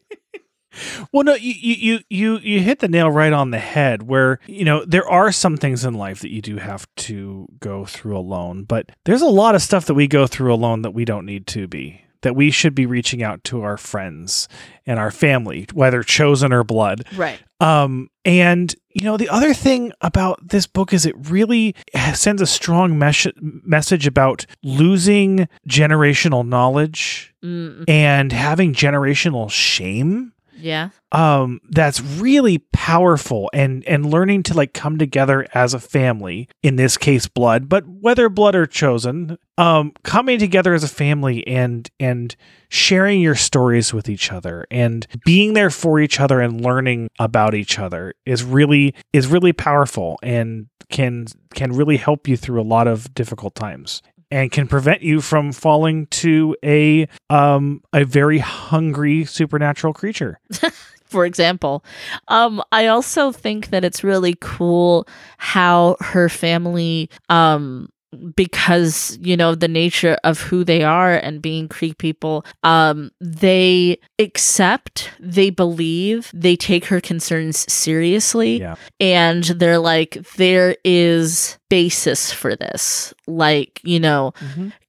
Well, 1.12 1.24
no, 1.24 1.34
you, 1.34 1.52
you 1.52 1.74
you 1.74 2.00
you 2.08 2.38
you 2.38 2.60
hit 2.60 2.78
the 2.78 2.88
nail 2.88 3.10
right 3.10 3.32
on 3.32 3.50
the 3.50 3.58
head. 3.58 4.04
Where 4.04 4.38
you 4.46 4.64
know 4.64 4.84
there 4.86 5.06
are 5.06 5.30
some 5.30 5.58
things 5.58 5.84
in 5.84 5.92
life 5.92 6.20
that 6.20 6.30
you 6.30 6.40
do 6.40 6.56
have 6.56 6.86
to 6.96 7.46
go 7.60 7.84
through 7.84 8.16
alone, 8.16 8.64
but 8.64 8.90
there's 9.04 9.20
a 9.20 9.26
lot 9.26 9.54
of 9.54 9.60
stuff 9.60 9.84
that 9.86 9.94
we 9.94 10.08
go 10.08 10.26
through 10.26 10.52
alone 10.52 10.80
that 10.82 10.92
we 10.92 11.04
don't 11.04 11.26
need 11.26 11.46
to 11.48 11.68
be. 11.68 12.02
That 12.22 12.36
we 12.36 12.50
should 12.50 12.74
be 12.74 12.86
reaching 12.86 13.22
out 13.22 13.42
to 13.44 13.62
our 13.62 13.76
friends 13.76 14.48
and 14.86 14.98
our 14.98 15.10
family, 15.10 15.66
whether 15.74 16.02
chosen 16.02 16.52
or 16.52 16.64
blood. 16.64 17.04
Right. 17.16 17.40
Um, 17.62 18.10
and 18.24 18.74
you 18.90 19.04
know, 19.04 19.16
the 19.16 19.28
other 19.28 19.54
thing 19.54 19.92
about 20.00 20.46
this 20.46 20.66
book 20.66 20.92
is 20.92 21.06
it 21.06 21.14
really 21.30 21.74
sends 22.12 22.42
a 22.42 22.46
strong 22.46 22.98
mes- 22.98 23.32
message 23.40 24.06
about 24.06 24.44
losing 24.62 25.48
generational 25.68 26.46
knowledge 26.46 27.28
Mm, 27.42 27.84
and 27.88 28.30
having 28.30 28.72
generational 28.72 29.50
shame 29.50 30.32
yeah. 30.62 30.90
um 31.12 31.60
that's 31.70 32.00
really 32.00 32.58
powerful 32.72 33.50
and 33.52 33.84
and 33.86 34.06
learning 34.06 34.42
to 34.42 34.54
like 34.54 34.72
come 34.72 34.98
together 34.98 35.46
as 35.54 35.74
a 35.74 35.80
family 35.80 36.48
in 36.62 36.76
this 36.76 36.96
case 36.96 37.26
blood 37.26 37.68
but 37.68 37.84
whether 37.86 38.28
blood 38.28 38.54
or 38.54 38.66
chosen 38.66 39.36
um 39.58 39.92
coming 40.02 40.38
together 40.38 40.74
as 40.74 40.84
a 40.84 40.88
family 40.88 41.46
and 41.46 41.90
and 42.00 42.36
sharing 42.68 43.20
your 43.20 43.34
stories 43.34 43.92
with 43.92 44.08
each 44.08 44.32
other 44.32 44.66
and 44.70 45.06
being 45.24 45.52
there 45.52 45.70
for 45.70 46.00
each 46.00 46.18
other 46.18 46.40
and 46.40 46.60
learning 46.60 47.08
about 47.18 47.54
each 47.54 47.78
other 47.78 48.14
is 48.24 48.42
really 48.42 48.94
is 49.12 49.26
really 49.26 49.52
powerful 49.52 50.18
and 50.22 50.66
can 50.90 51.26
can 51.54 51.72
really 51.72 51.96
help 51.96 52.28
you 52.28 52.36
through 52.36 52.60
a 52.60 52.62
lot 52.62 52.86
of 52.86 53.12
difficult 53.14 53.54
times 53.54 54.02
and 54.32 54.50
can 54.50 54.66
prevent 54.66 55.02
you 55.02 55.20
from 55.20 55.52
falling 55.52 56.06
to 56.06 56.56
a 56.64 57.06
um 57.30 57.82
a 57.92 58.04
very 58.04 58.38
hungry 58.38 59.24
supernatural 59.24 59.92
creature 59.92 60.40
for 61.12 61.26
example. 61.26 61.84
Um, 62.28 62.62
I 62.72 62.86
also 62.86 63.30
think 63.30 63.68
that 63.68 63.84
it's 63.84 64.02
really 64.02 64.34
cool 64.40 65.06
how 65.36 65.96
her 66.00 66.30
family, 66.30 67.10
um, 67.28 67.90
because 68.34 69.18
you 69.20 69.36
know 69.36 69.54
the 69.54 69.68
nature 69.68 70.18
of 70.24 70.40
who 70.40 70.64
they 70.64 70.82
are 70.82 71.14
and 71.14 71.40
being 71.42 71.68
Cree 71.68 71.94
people, 71.94 72.44
um, 72.62 73.10
they 73.20 73.98
accept, 74.18 75.10
they 75.20 75.50
believe, 75.50 76.30
they 76.34 76.56
take 76.56 76.84
her 76.86 77.00
concerns 77.00 77.70
seriously, 77.72 78.60
Yeah. 78.60 78.76
and 79.00 79.44
they're 79.44 79.78
like, 79.78 80.18
there 80.36 80.76
is 80.84 81.58
basis 81.68 82.32
for 82.32 82.54
this, 82.56 83.14
like 83.26 83.80
you 83.82 83.98
know, 84.00 84.32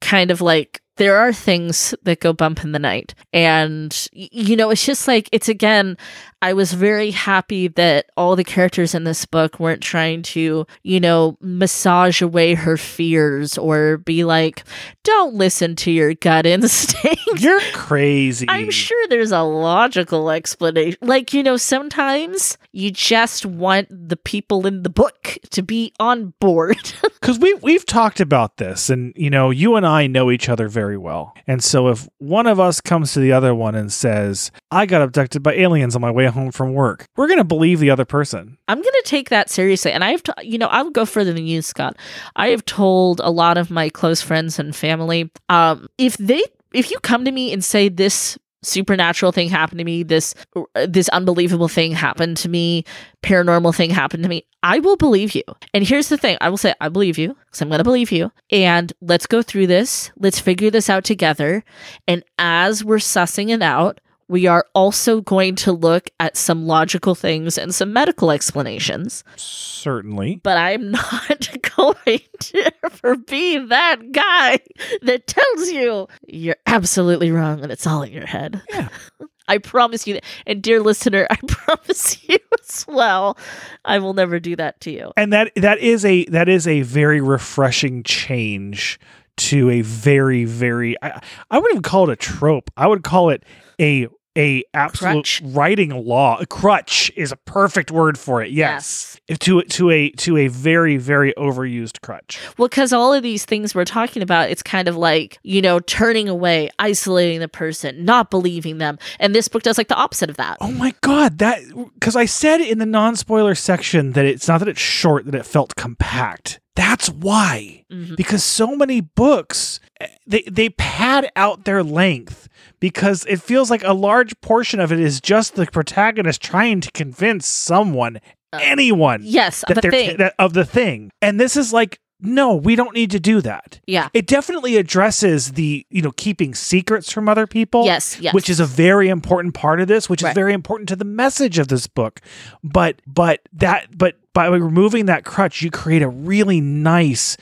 kind 0.02 0.32
of 0.32 0.42
like 0.42 0.82
there 0.98 1.18
are 1.18 1.34
things 1.34 1.96
that 2.04 2.20
go 2.20 2.34
bump 2.34 2.64
in 2.64 2.72
the 2.72 2.78
night. 2.80 3.16
And 3.34 4.08
you 4.14 4.56
know 4.56 4.70
it's 4.70 4.86
just 4.86 5.08
like 5.08 5.28
it's 5.32 5.50
again 5.50 5.98
I 6.44 6.52
was 6.52 6.74
very 6.74 7.12
happy 7.12 7.70
that 7.70 8.08
all 8.18 8.36
the 8.36 8.44
characters 8.44 8.94
in 8.94 9.06
this 9.06 9.26
book 9.26 9.62
weren't 9.62 9.82
trying 9.82 10.24
to, 10.24 10.68
you 10.84 11.00
know, 11.00 11.38
massage 11.40 12.22
away 12.22 12.54
her 12.54 12.76
fears 12.76 13.58
or 13.58 14.00
be 14.00 14.26
like, 14.26 14.66
don't 15.06 15.36
listen 15.36 15.78
to 15.78 15.90
your 15.90 16.14
gut 16.16 16.46
instinct. 16.56 17.22
You're 17.38 17.62
crazy. 17.72 18.46
I'm 18.50 18.72
sure 18.72 19.08
there's 19.08 19.32
a 19.32 19.44
logical 19.44 20.30
explanation. 20.30 20.98
Like, 21.00 21.34
you 21.34 21.44
know, 21.44 21.56
sometimes 21.56 22.58
you 22.74 22.92
just 22.92 23.46
want 23.46 23.88
the 23.90 24.18
people 24.18 24.68
in 24.68 24.84
the 24.84 24.90
book 24.90 25.38
to 25.52 25.64
be 25.64 25.94
on 25.98 26.34
board. 26.42 26.94
Because 27.24 27.40
we 27.40 27.54
we've 27.54 27.86
talked 27.86 28.20
about 28.20 28.58
this, 28.58 28.90
and 28.90 29.14
you 29.16 29.30
know, 29.30 29.50
you 29.50 29.78
and 29.78 29.88
I 29.88 30.08
know 30.08 30.30
each 30.30 30.50
other 30.50 30.68
very 30.68 30.98
well. 30.98 31.34
And 31.48 31.64
so 31.64 31.88
if 31.88 32.06
one 32.18 32.48
of 32.48 32.60
us 32.60 32.82
comes 32.82 33.14
to 33.14 33.22
the 33.22 33.32
other 33.32 33.56
one 33.56 33.76
and 33.76 33.94
says, 33.94 34.52
I 34.70 34.86
got 34.86 35.02
abducted 35.02 35.42
by 35.42 35.54
aliens 35.54 35.96
on 35.96 36.02
my 36.02 36.12
way 36.12 36.26
home 36.34 36.52
from 36.52 36.74
work, 36.74 37.08
we're 37.16 37.28
gonna 37.28 37.44
believe 37.44 37.80
the 37.80 37.90
other 37.90 38.06
person. 38.06 38.58
I'm 38.68 38.78
going 38.78 38.94
to 39.04 39.04
take 39.06 39.30
that 39.30 39.50
seriously. 39.50 39.92
And 39.92 40.04
I've, 40.04 40.24
t- 40.24 40.32
you 40.44 40.58
know, 40.58 40.68
I'll 40.68 40.90
go 40.90 41.06
further 41.06 41.34
than 41.34 41.46
you, 41.46 41.62
Scott. 41.62 41.98
I 42.36 42.50
have 42.50 42.66
told 42.66 43.20
a 43.20 43.30
lot 43.30 43.58
of 43.58 43.70
my 43.70 43.90
close 43.90 44.22
friends 44.22 44.60
and 44.60 44.76
family, 44.76 45.32
um, 45.50 45.88
if 45.98 46.18
they, 46.18 46.44
if 46.74 46.92
you 46.92 47.00
come 47.00 47.26
to 47.26 47.32
me 47.32 47.54
and 47.54 47.64
say 47.64 47.90
this 47.90 48.38
supernatural 48.64 49.32
thing 49.32 49.50
happened 49.50 49.80
to 49.80 49.84
me, 49.84 50.04
this, 50.04 50.34
uh, 50.56 50.88
this 50.88 51.10
unbelievable 51.10 51.68
thing 51.68 51.92
happened 51.92 52.38
to 52.38 52.50
me, 52.50 52.86
paranormal 53.22 53.76
thing 53.76 53.90
happened 53.90 54.24
to 54.24 54.30
me, 54.30 54.46
I 54.64 54.80
will 54.80 54.96
believe 54.96 55.36
you. 55.36 55.44
And 55.74 55.86
here's 55.86 56.10
the 56.10 56.18
thing 56.18 56.38
I 56.40 56.50
will 56.50 56.58
say, 56.58 56.74
I 56.80 56.90
believe 56.90 57.18
you 57.18 57.36
because 57.46 57.62
I'm 57.62 57.68
going 57.68 57.80
to 57.80 57.84
believe 57.84 58.12
you. 58.12 58.32
And 58.50 58.94
let's 59.02 59.28
go 59.28 59.42
through 59.42 59.68
this. 59.68 60.12
Let's 60.18 60.40
figure 60.40 60.72
this 60.72 60.90
out 60.90 61.04
together. 61.04 61.64
And 62.08 62.24
as 62.40 62.84
we're 62.84 62.98
sussing 62.98 63.50
it 63.50 63.62
out, 63.62 64.00
we 64.34 64.48
are 64.48 64.66
also 64.74 65.22
going 65.22 65.54
to 65.54 65.72
look 65.72 66.10
at 66.20 66.36
some 66.36 66.66
logical 66.66 67.14
things 67.14 67.56
and 67.56 67.74
some 67.74 67.94
medical 67.94 68.32
explanations. 68.32 69.24
Certainly. 69.36 70.42
But 70.42 70.58
I'm 70.58 70.90
not 70.92 71.50
going 71.78 72.20
to 72.40 72.72
ever 72.84 73.16
be 73.16 73.60
that 73.60 74.12
guy 74.12 74.60
that 75.04 75.28
tells 75.28 75.70
you 75.70 76.08
you're 76.28 76.56
absolutely 76.66 77.30
wrong 77.30 77.62
and 77.62 77.72
it's 77.72 77.86
all 77.86 78.02
in 78.02 78.12
your 78.12 78.26
head. 78.26 78.64
Yeah. 78.70 78.90
I 79.48 79.60
promise 79.60 80.08
you, 80.08 80.16
that. 80.16 80.24
and 80.48 80.64
dear 80.64 80.80
listener, 80.80 81.28
I 81.30 81.36
promise 81.48 82.18
you 82.28 82.40
as 82.60 82.86
well, 82.88 83.38
I 83.86 84.00
will 84.00 84.16
never 84.16 84.40
do 84.40 84.56
that 84.56 84.80
to 84.82 84.92
you. 84.92 85.12
And 85.16 85.32
that 85.34 85.52
that 85.58 85.78
is 85.80 86.06
a 86.06 86.26
that 86.26 86.48
is 86.50 86.66
a 86.66 86.82
very 86.82 87.20
refreshing 87.22 88.04
change 88.04 89.00
to 89.36 89.70
a 89.70 89.82
very 89.82 90.46
very 90.46 90.96
I, 91.04 91.22
I 91.52 91.58
wouldn't 91.58 91.74
even 91.74 91.84
call 91.84 92.10
it 92.10 92.14
a 92.14 92.16
trope. 92.16 92.72
I 92.78 92.88
would 92.88 93.04
call 93.04 93.32
it 93.32 93.44
a 93.82 94.08
a 94.38 94.64
absolute 94.74 95.14
Crutch? 95.14 95.42
writing 95.44 95.90
law. 95.90 96.38
A 96.40 96.46
crutch 96.46 97.12
is 97.16 97.32
a 97.32 97.36
perfect 97.36 97.92
word 97.92 98.18
for 98.18 98.42
it. 98.42 98.52
Yes. 98.52 99.20
To 99.40 99.62
to 99.64 99.90
a 99.92 100.10
to 100.12 100.38
a 100.38 100.48
very 100.48 100.98
very 100.98 101.34
overused 101.38 102.02
crutch. 102.02 102.40
Well, 102.58 102.68
because 102.68 102.92
all 102.94 103.14
of 103.14 103.24
these 103.24 103.46
things 103.46 103.74
we're 103.76 103.86
talking 103.86 104.22
about, 104.22 104.50
it's 104.50 104.64
kind 104.64 104.88
of 104.88 104.96
like, 104.98 105.38
you 105.44 105.62
know, 105.62 105.80
turning 105.80 106.28
away, 106.28 106.70
isolating 106.80 107.40
the 107.40 107.48
person, 107.48 108.06
not 108.06 108.30
believing 108.32 108.80
them. 108.80 108.98
And 109.20 109.34
this 109.36 109.48
book 109.48 109.64
does 109.64 109.78
like 109.78 109.88
the 109.88 109.96
opposite 109.96 110.30
of 110.30 110.38
that. 110.38 110.58
Oh 110.62 110.72
my 110.72 110.94
god, 111.02 111.38
that 111.40 111.62
because 111.94 112.16
I 112.16 112.26
said 112.26 112.60
in 112.62 112.80
the 112.80 112.86
non-spoiler 112.86 113.56
section 113.56 114.14
that 114.14 114.26
it's 114.26 114.48
not 114.48 114.60
that 114.60 114.68
it's 114.68 114.80
short, 114.80 115.26
that 115.26 115.36
it 115.36 115.46
felt 115.46 115.76
compact. 115.76 116.60
That's 116.76 117.08
why. 117.10 117.86
Mhm. 117.92 118.16
Because 118.16 118.44
so 118.44 118.76
many 118.76 119.00
books 119.00 119.80
eh, 120.02 120.08
they 120.26 120.42
they 120.50 120.70
pad 120.70 121.32
out 121.36 121.66
their 121.66 121.84
length 121.84 122.50
because 122.84 123.24
it 123.30 123.42
feels 123.42 123.72
like 123.72 123.82
a 123.86 123.94
large 123.94 124.34
portion 124.42 124.82
of 124.82 124.92
it 124.92 125.00
is 125.00 125.22
just 125.22 125.56
the 125.56 125.66
protagonist 125.68 126.42
trying 126.42 126.82
to 126.82 126.92
convince 126.92 127.48
someone, 127.48 128.20
Uh, 128.52 128.60
anyone, 128.62 129.22
Yes, 129.24 129.64
that 129.70 129.76
the 129.76 129.82
they're 129.82 129.92
thing. 129.92 130.18
that, 130.18 130.36
of 130.38 130.52
the 130.52 130.66
thing. 130.66 131.10
And 131.22 131.40
this 131.40 131.56
is 131.56 131.72
like 131.72 132.00
no, 132.26 132.56
we 132.56 132.76
don't 132.78 132.94
need 132.94 133.12
to 133.12 133.20
do 133.20 133.42
that. 133.42 133.80
yeah. 133.86 134.08
It 134.14 134.28
definitely 134.28 134.78
addresses 134.78 135.54
the, 135.54 135.86
you 135.90 136.02
know, 136.02 136.12
keeping 136.16 136.54
secrets 136.56 137.12
from 137.12 137.28
other 137.28 137.46
people 137.48 137.84
Yes, 137.86 138.18
yes. 138.20 138.34
which 138.34 138.50
is 138.50 138.60
a 138.62 138.66
very 138.66 139.10
important 139.10 139.54
part 139.54 139.82
of 139.82 139.88
this, 139.90 140.10
which 140.10 140.24
is 140.24 140.34
very 140.34 140.54
important 140.54 140.88
to 140.90 140.96
the 140.96 141.04
message 141.06 141.58
of 141.60 141.68
this 141.70 141.86
book. 141.88 142.20
But 142.64 143.02
but 143.08 143.42
that 143.54 143.98
but 143.98 144.16
by 144.34 144.48
removing 144.48 145.06
that 145.08 145.24
crutch, 145.26 145.62
you 145.62 145.72
create 145.72 146.02
a 146.02 146.08
really 146.10 146.60
nice 146.62 147.36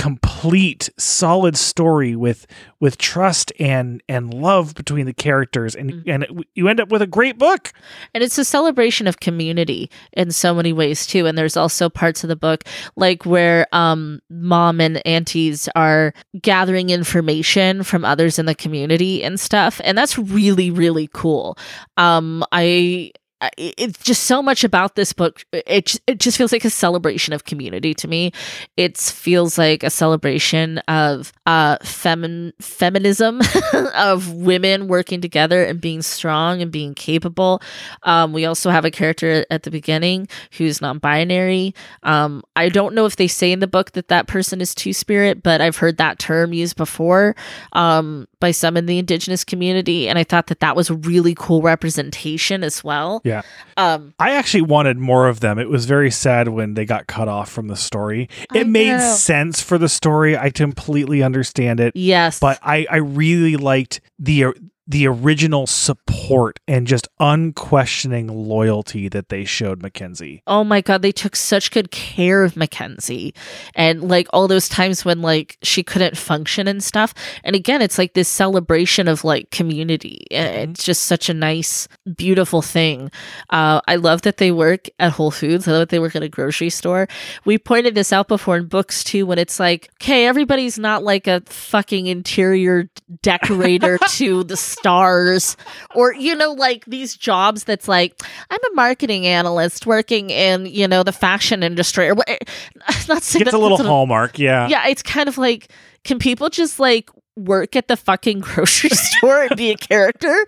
complete 0.00 0.88
solid 0.96 1.58
story 1.58 2.16
with 2.16 2.46
with 2.80 2.96
trust 2.96 3.52
and 3.60 4.02
and 4.08 4.32
love 4.32 4.74
between 4.74 5.04
the 5.04 5.12
characters 5.12 5.74
and 5.76 5.92
Mhm. 5.92 6.02
and 6.06 6.22
it, 6.22 6.30
you 6.54 6.68
end 6.68 6.80
up 6.80 6.88
with 6.88 7.02
a 7.02 7.06
great 7.06 7.36
book 7.38 7.70
And 8.14 8.24
it's 8.24 8.38
a 8.38 8.44
celebration 8.46 9.06
of 9.06 9.20
community 9.20 9.90
in 10.14 10.30
so 10.32 10.54
many 10.54 10.72
ways 10.72 11.06
too. 11.06 11.26
And 11.26 11.36
there's 11.36 11.54
also 11.56 11.90
parts 11.90 12.24
of 12.24 12.28
the 12.28 12.36
book 12.36 12.64
like 12.96 13.26
where 13.26 13.66
um 13.72 14.20
mom 14.30 14.80
and 14.80 15.06
aunties 15.06 15.68
are 15.76 16.14
gathering 16.40 16.88
information 16.88 17.82
from 17.82 18.02
others 18.02 18.38
in 18.38 18.46
the 18.46 18.54
community 18.54 19.22
and 19.22 19.38
stuff. 19.38 19.82
And 19.84 19.98
that's 19.98 20.16
really, 20.18 20.70
really 20.70 21.10
cool. 21.12 21.58
Um 21.98 22.42
I- 22.52 23.12
it's 23.56 24.02
just 24.02 24.24
so 24.24 24.42
much 24.42 24.64
about 24.64 24.96
this 24.96 25.12
book. 25.12 25.44
It 25.52 25.96
it 26.06 26.20
just 26.20 26.36
feels 26.36 26.52
like 26.52 26.64
a 26.64 26.70
celebration 26.70 27.32
of 27.32 27.44
community 27.44 27.94
to 27.94 28.08
me. 28.08 28.32
It 28.76 28.98
feels 28.98 29.56
like 29.56 29.82
a 29.82 29.90
celebration 29.90 30.78
of 30.88 31.32
uh 31.46 31.78
femin 31.78 32.52
feminism 32.60 33.40
of 33.94 34.32
women 34.34 34.88
working 34.88 35.20
together 35.20 35.64
and 35.64 35.80
being 35.80 36.02
strong 36.02 36.60
and 36.60 36.70
being 36.70 36.94
capable. 36.94 37.62
Um, 38.02 38.32
we 38.32 38.44
also 38.44 38.70
have 38.70 38.84
a 38.84 38.90
character 38.90 39.46
at 39.50 39.62
the 39.62 39.70
beginning 39.70 40.28
who's 40.52 40.80
non-binary. 40.80 41.74
Um, 42.02 42.42
I 42.56 42.68
don't 42.68 42.94
know 42.94 43.06
if 43.06 43.16
they 43.16 43.28
say 43.28 43.52
in 43.52 43.60
the 43.60 43.66
book 43.66 43.92
that 43.92 44.08
that 44.08 44.26
person 44.26 44.60
is 44.60 44.74
two 44.74 44.92
spirit, 44.92 45.42
but 45.42 45.60
I've 45.60 45.76
heard 45.76 45.96
that 45.96 46.18
term 46.18 46.52
used 46.52 46.76
before 46.76 47.34
um, 47.72 48.28
by 48.38 48.50
some 48.50 48.76
in 48.76 48.86
the 48.86 48.98
indigenous 48.98 49.44
community, 49.44 50.08
and 50.08 50.18
I 50.18 50.24
thought 50.24 50.48
that 50.48 50.60
that 50.60 50.76
was 50.76 50.90
a 50.90 50.94
really 50.94 51.34
cool 51.36 51.62
representation 51.62 52.62
as 52.64 52.84
well. 52.84 53.22
Yeah. 53.24 53.29
Um, 53.76 54.14
i 54.18 54.32
actually 54.32 54.62
wanted 54.62 54.98
more 54.98 55.28
of 55.28 55.40
them. 55.40 55.58
It 55.58 55.68
was 55.68 55.86
very 55.86 56.10
sad 56.10 56.48
when 56.48 56.74
they 56.74 56.84
got 56.84 57.06
cut 57.06 57.28
off 57.28 57.50
from 57.50 57.68
the 57.68 57.76
story. 57.76 58.28
It 58.54 58.60
I 58.60 58.64
made 58.64 58.96
know. 58.98 59.14
sense 59.14 59.60
for 59.62 59.78
the 59.78 59.88
story. 59.88 60.36
I 60.36 60.50
completely 60.50 61.22
understand 61.22 61.80
it. 61.80 61.94
Yes, 61.96 62.38
but 62.40 62.58
I, 62.62 62.86
I 62.90 62.96
really 62.96 63.56
liked 63.56 64.00
the 64.18 64.46
the 64.90 65.06
original 65.06 65.68
support 65.68 66.58
and 66.66 66.84
just 66.84 67.06
unquestioning 67.20 68.26
loyalty 68.26 69.08
that 69.08 69.28
they 69.28 69.44
showed 69.44 69.80
Mackenzie. 69.80 70.42
Oh 70.48 70.64
my 70.64 70.80
god, 70.80 71.02
they 71.02 71.12
took 71.12 71.36
such 71.36 71.70
good 71.70 71.92
care 71.92 72.42
of 72.42 72.56
Mackenzie. 72.56 73.32
And 73.76 74.08
like 74.08 74.26
all 74.32 74.48
those 74.48 74.68
times 74.68 75.04
when 75.04 75.22
like 75.22 75.58
she 75.62 75.84
couldn't 75.84 76.16
function 76.16 76.66
and 76.66 76.82
stuff. 76.82 77.14
And 77.44 77.54
again, 77.54 77.82
it's 77.82 77.98
like 77.98 78.14
this 78.14 78.28
celebration 78.28 79.06
of 79.06 79.22
like 79.22 79.52
community. 79.52 80.26
And 80.32 80.72
It's 80.72 80.82
just 80.82 81.04
such 81.04 81.28
a 81.28 81.34
nice, 81.34 81.86
beautiful 82.16 82.60
thing. 82.60 83.12
Uh, 83.48 83.80
I 83.86 83.94
love 83.94 84.22
that 84.22 84.38
they 84.38 84.50
work 84.50 84.88
at 84.98 85.12
Whole 85.12 85.30
Foods. 85.30 85.68
I 85.68 85.70
love 85.70 85.82
that 85.82 85.90
they 85.90 86.00
work 86.00 86.16
at 86.16 86.24
a 86.24 86.28
grocery 86.28 86.70
store. 86.70 87.06
We 87.44 87.58
pointed 87.58 87.94
this 87.94 88.12
out 88.12 88.26
before 88.26 88.56
in 88.56 88.66
books 88.66 89.04
too, 89.04 89.24
when 89.24 89.38
it's 89.38 89.60
like, 89.60 89.88
okay, 90.02 90.26
everybody's 90.26 90.80
not 90.80 91.04
like 91.04 91.28
a 91.28 91.42
fucking 91.46 92.08
interior 92.08 92.90
decorator 93.22 93.96
to 94.08 94.42
the 94.42 94.56
stars. 94.80 95.56
Or 95.94 96.12
you 96.14 96.34
know 96.34 96.52
like 96.52 96.84
these 96.86 97.16
jobs 97.16 97.64
that's 97.64 97.88
like 97.88 98.20
i'm 98.50 98.60
a 98.72 98.74
marketing 98.74 99.26
analyst 99.26 99.86
working 99.86 100.30
in 100.30 100.66
you 100.66 100.88
know 100.88 101.02
the 101.02 101.12
fashion 101.12 101.62
industry. 101.62 102.08
Or 102.08 102.14
what 102.14 102.28
not 103.08 103.22
saying 103.22 103.44
that 103.44 103.54
a 103.54 103.58
little 103.58 103.78
hallmark, 103.78 104.38
yeah. 104.38 104.68
yeah 104.68 104.88
it's 104.88 105.02
kind 105.02 105.28
of 105.28 105.38
like 105.38 105.68
can 106.04 106.18
people 106.18 106.48
just 106.48 106.80
like 106.80 107.10
work 107.36 107.76
at 107.76 107.88
the 107.88 107.96
fucking 107.96 108.40
grocery 108.40 108.90
store 108.92 109.44
and 109.44 109.56
be 109.56 109.70
a 109.70 109.76
character? 109.76 110.46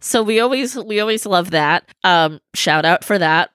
So 0.00 0.22
we 0.22 0.40
always 0.40 0.76
we 0.76 1.00
always 1.00 1.26
love 1.26 1.50
that. 1.50 1.84
Um 2.04 2.40
shout 2.54 2.84
out 2.84 3.04
for 3.04 3.18
that. 3.18 3.50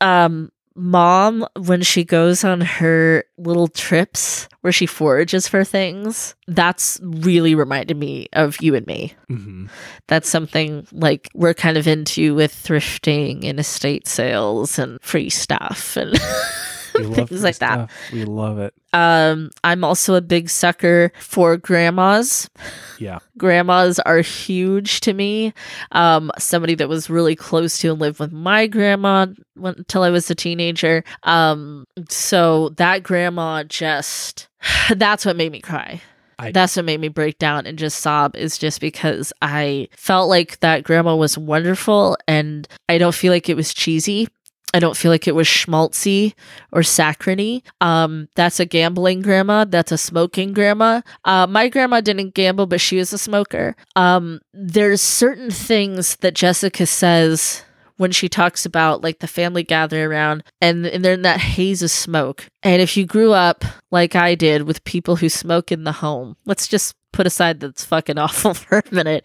Um 0.00 0.50
mom 0.74 1.46
when 1.58 1.82
she 1.82 2.04
goes 2.04 2.44
on 2.44 2.60
her 2.60 3.24
little 3.36 3.68
trips 3.68 4.48
where 4.60 4.72
she 4.72 4.86
forages 4.86 5.48
for 5.48 5.64
things 5.64 6.34
that's 6.46 7.00
really 7.02 7.54
reminded 7.54 7.96
me 7.96 8.28
of 8.32 8.60
you 8.60 8.74
and 8.74 8.86
me. 8.86 9.14
Hmm 9.28 9.66
that's 10.10 10.28
something 10.28 10.86
like 10.90 11.28
we're 11.34 11.54
kind 11.54 11.76
of 11.76 11.86
into 11.86 12.34
with 12.34 12.52
thrifting 12.52 13.44
and 13.44 13.60
estate 13.60 14.08
sales 14.08 14.76
and 14.76 15.00
free 15.00 15.30
stuff 15.30 15.96
and 15.96 16.18
things 17.14 17.42
like 17.42 17.54
this 17.54 17.58
that. 17.58 17.90
We 18.12 18.24
love 18.24 18.58
it. 18.58 18.74
Um, 18.92 19.50
I'm 19.62 19.84
also 19.84 20.14
a 20.14 20.20
big 20.20 20.48
sucker 20.50 21.12
for 21.20 21.56
grandmas. 21.56 22.50
Yeah. 22.98 23.18
Grandmas 23.38 23.98
are 24.00 24.18
huge 24.20 25.00
to 25.00 25.12
me. 25.12 25.52
Um, 25.92 26.30
somebody 26.38 26.74
that 26.76 26.88
was 26.88 27.08
really 27.08 27.36
close 27.36 27.78
to 27.78 27.90
and 27.90 28.00
lived 28.00 28.18
with 28.18 28.32
my 28.32 28.66
grandma 28.66 29.26
when, 29.54 29.74
until 29.78 30.02
I 30.02 30.10
was 30.10 30.30
a 30.30 30.34
teenager. 30.34 31.04
Um, 31.22 31.86
so 32.08 32.70
that 32.70 33.02
grandma 33.02 33.62
just 33.64 34.48
that's 34.96 35.24
what 35.24 35.36
made 35.36 35.52
me 35.52 35.60
cry. 35.60 36.02
I- 36.38 36.52
that's 36.52 36.74
what 36.74 36.86
made 36.86 37.00
me 37.00 37.08
break 37.08 37.38
down 37.38 37.66
and 37.66 37.78
just 37.78 37.98
sob 37.98 38.34
is 38.34 38.56
just 38.56 38.80
because 38.80 39.30
I 39.42 39.88
felt 39.94 40.30
like 40.30 40.58
that 40.60 40.84
grandma 40.84 41.14
was 41.14 41.36
wonderful 41.36 42.16
and 42.26 42.66
I 42.88 42.96
don't 42.96 43.14
feel 43.14 43.30
like 43.30 43.50
it 43.50 43.56
was 43.56 43.74
cheesy. 43.74 44.26
I 44.72 44.78
don't 44.78 44.96
feel 44.96 45.10
like 45.10 45.26
it 45.26 45.34
was 45.34 45.46
schmaltzy 45.46 46.34
or 46.72 46.82
saccharine. 46.82 47.62
Um, 47.80 48.28
that's 48.36 48.60
a 48.60 48.66
gambling 48.66 49.22
grandma. 49.22 49.64
That's 49.64 49.92
a 49.92 49.98
smoking 49.98 50.52
grandma. 50.52 51.02
Uh, 51.24 51.46
my 51.46 51.68
grandma 51.68 52.00
didn't 52.00 52.34
gamble, 52.34 52.66
but 52.66 52.80
she 52.80 52.96
was 52.96 53.12
a 53.12 53.18
smoker. 53.18 53.74
Um, 53.96 54.40
there's 54.52 55.00
certain 55.00 55.50
things 55.50 56.16
that 56.16 56.34
Jessica 56.34 56.86
says 56.86 57.64
when 57.96 58.12
she 58.12 58.30
talks 58.30 58.64
about 58.64 59.02
like 59.02 59.18
the 59.18 59.26
family 59.26 59.62
gathering 59.62 60.04
around 60.04 60.42
and, 60.60 60.86
and 60.86 61.04
they're 61.04 61.12
in 61.12 61.22
that 61.22 61.40
haze 61.40 61.82
of 61.82 61.90
smoke. 61.90 62.46
And 62.62 62.80
if 62.80 62.96
you 62.96 63.04
grew 63.04 63.32
up 63.32 63.62
like 63.90 64.16
I 64.16 64.34
did 64.34 64.62
with 64.62 64.84
people 64.84 65.16
who 65.16 65.28
smoke 65.28 65.70
in 65.70 65.84
the 65.84 65.92
home, 65.92 66.36
let's 66.46 66.66
just 66.66 66.94
put 67.12 67.26
aside 67.26 67.60
that's 67.60 67.84
fucking 67.84 68.16
awful 68.18 68.54
for 68.54 68.78
a 68.78 68.94
minute. 68.94 69.24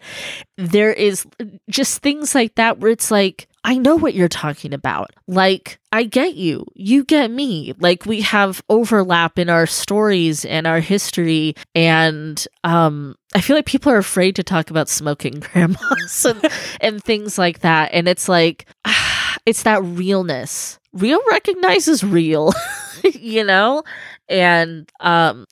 There 0.58 0.92
is 0.92 1.26
just 1.70 2.02
things 2.02 2.34
like 2.34 2.56
that 2.56 2.78
where 2.78 2.90
it's 2.90 3.10
like, 3.10 3.48
I 3.66 3.78
know 3.78 3.96
what 3.96 4.14
you're 4.14 4.28
talking 4.28 4.72
about. 4.72 5.10
Like, 5.26 5.80
I 5.90 6.04
get 6.04 6.36
you. 6.36 6.66
You 6.74 7.02
get 7.02 7.32
me. 7.32 7.74
Like, 7.80 8.06
we 8.06 8.20
have 8.20 8.62
overlap 8.68 9.40
in 9.40 9.50
our 9.50 9.66
stories 9.66 10.44
and 10.44 10.68
our 10.68 10.78
history. 10.78 11.56
And 11.74 12.46
um, 12.62 13.16
I 13.34 13.40
feel 13.40 13.56
like 13.56 13.66
people 13.66 13.90
are 13.90 13.98
afraid 13.98 14.36
to 14.36 14.44
talk 14.44 14.70
about 14.70 14.88
smoking 14.88 15.40
grandmas 15.52 16.24
and, 16.24 16.48
and 16.80 17.02
things 17.02 17.38
like 17.38 17.60
that. 17.60 17.90
And 17.92 18.06
it's 18.06 18.28
like, 18.28 18.66
it's 19.46 19.64
that 19.64 19.82
realness. 19.82 20.78
Real 20.92 21.20
recognizes 21.28 22.04
real, 22.04 22.52
you 23.14 23.42
know? 23.42 23.82
And 24.28 24.88
um, 25.00 25.44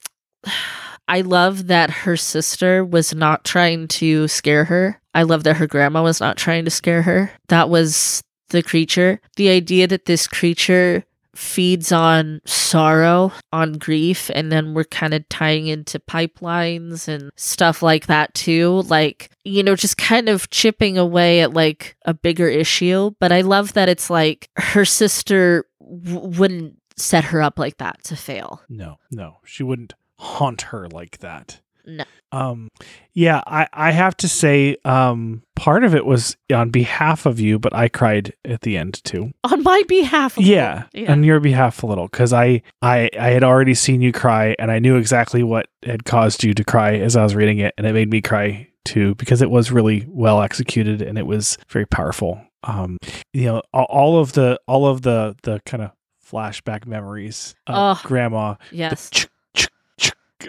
I 1.08 1.20
love 1.20 1.66
that 1.66 1.90
her 1.90 2.16
sister 2.16 2.84
was 2.84 3.14
not 3.14 3.44
trying 3.44 3.88
to 3.88 4.28
scare 4.28 4.64
her. 4.64 5.00
I 5.14 5.22
love 5.22 5.44
that 5.44 5.56
her 5.56 5.66
grandma 5.66 6.02
was 6.02 6.20
not 6.20 6.36
trying 6.36 6.64
to 6.64 6.70
scare 6.70 7.02
her. 7.02 7.30
That 7.48 7.68
was 7.68 8.22
the 8.48 8.62
creature. 8.62 9.20
The 9.36 9.50
idea 9.50 9.86
that 9.86 10.06
this 10.06 10.26
creature 10.26 11.04
feeds 11.34 11.92
on 11.92 12.40
sorrow, 12.44 13.32
on 13.52 13.74
grief, 13.74 14.30
and 14.34 14.50
then 14.50 14.72
we're 14.72 14.84
kind 14.84 15.14
of 15.14 15.28
tying 15.28 15.66
into 15.66 15.98
pipelines 15.98 17.08
and 17.08 17.30
stuff 17.36 17.82
like 17.82 18.06
that 18.06 18.32
too. 18.34 18.82
Like, 18.86 19.30
you 19.44 19.62
know, 19.62 19.76
just 19.76 19.98
kind 19.98 20.28
of 20.28 20.50
chipping 20.50 20.96
away 20.96 21.40
at 21.40 21.52
like 21.52 21.96
a 22.04 22.14
bigger 22.14 22.48
issue. 22.48 23.10
But 23.20 23.32
I 23.32 23.42
love 23.42 23.72
that 23.74 23.88
it's 23.88 24.10
like 24.10 24.48
her 24.56 24.84
sister 24.84 25.66
w- 25.80 26.38
wouldn't 26.38 26.78
set 26.96 27.24
her 27.24 27.42
up 27.42 27.58
like 27.58 27.78
that 27.78 28.02
to 28.04 28.16
fail. 28.16 28.62
No, 28.68 28.98
no, 29.10 29.38
she 29.44 29.62
wouldn't 29.62 29.94
haunt 30.18 30.62
her 30.62 30.88
like 30.88 31.18
that. 31.18 31.60
No. 31.86 32.04
Um, 32.32 32.68
yeah, 33.12 33.42
I, 33.46 33.68
I 33.74 33.90
have 33.92 34.16
to 34.18 34.28
say, 34.28 34.76
um, 34.86 35.42
part 35.54 35.84
of 35.84 35.94
it 35.94 36.06
was 36.06 36.34
on 36.52 36.70
behalf 36.70 37.26
of 37.26 37.38
you, 37.38 37.58
but 37.58 37.74
I 37.74 37.88
cried 37.88 38.32
at 38.44 38.62
the 38.62 38.78
end 38.78 39.04
too. 39.04 39.32
On 39.44 39.62
my 39.62 39.82
behalf. 39.86 40.38
Yeah, 40.38 40.84
Yeah. 40.94 41.12
on 41.12 41.22
your 41.24 41.40
behalf 41.40 41.82
a 41.82 41.86
little, 41.86 42.06
because 42.08 42.32
I, 42.32 42.62
I, 42.80 43.10
I 43.20 43.28
had 43.30 43.44
already 43.44 43.74
seen 43.74 44.00
you 44.00 44.12
cry, 44.12 44.56
and 44.58 44.70
I 44.70 44.78
knew 44.78 44.96
exactly 44.96 45.42
what 45.42 45.66
had 45.84 46.06
caused 46.06 46.42
you 46.42 46.54
to 46.54 46.64
cry 46.64 46.94
as 46.96 47.16
I 47.16 47.22
was 47.22 47.34
reading 47.34 47.58
it, 47.58 47.74
and 47.76 47.86
it 47.86 47.92
made 47.92 48.10
me 48.10 48.22
cry 48.22 48.66
too 48.86 49.14
because 49.16 49.42
it 49.42 49.50
was 49.50 49.70
really 49.70 50.04
well 50.08 50.42
executed 50.42 51.00
and 51.02 51.16
it 51.18 51.26
was 51.26 51.56
very 51.68 51.86
powerful. 51.86 52.40
Um, 52.64 52.96
you 53.34 53.44
know, 53.46 53.62
all, 53.74 54.18
of 54.18 54.32
the, 54.32 54.58
all 54.66 54.86
of 54.86 55.02
the, 55.02 55.36
the 55.42 55.60
kind 55.66 55.82
of 55.82 55.90
flashback 56.26 56.86
memories 56.86 57.54
of 57.66 57.74
Oh, 57.98 58.00
grandma 58.08 58.54
Yes. 58.72 59.10
ch- 59.10 59.26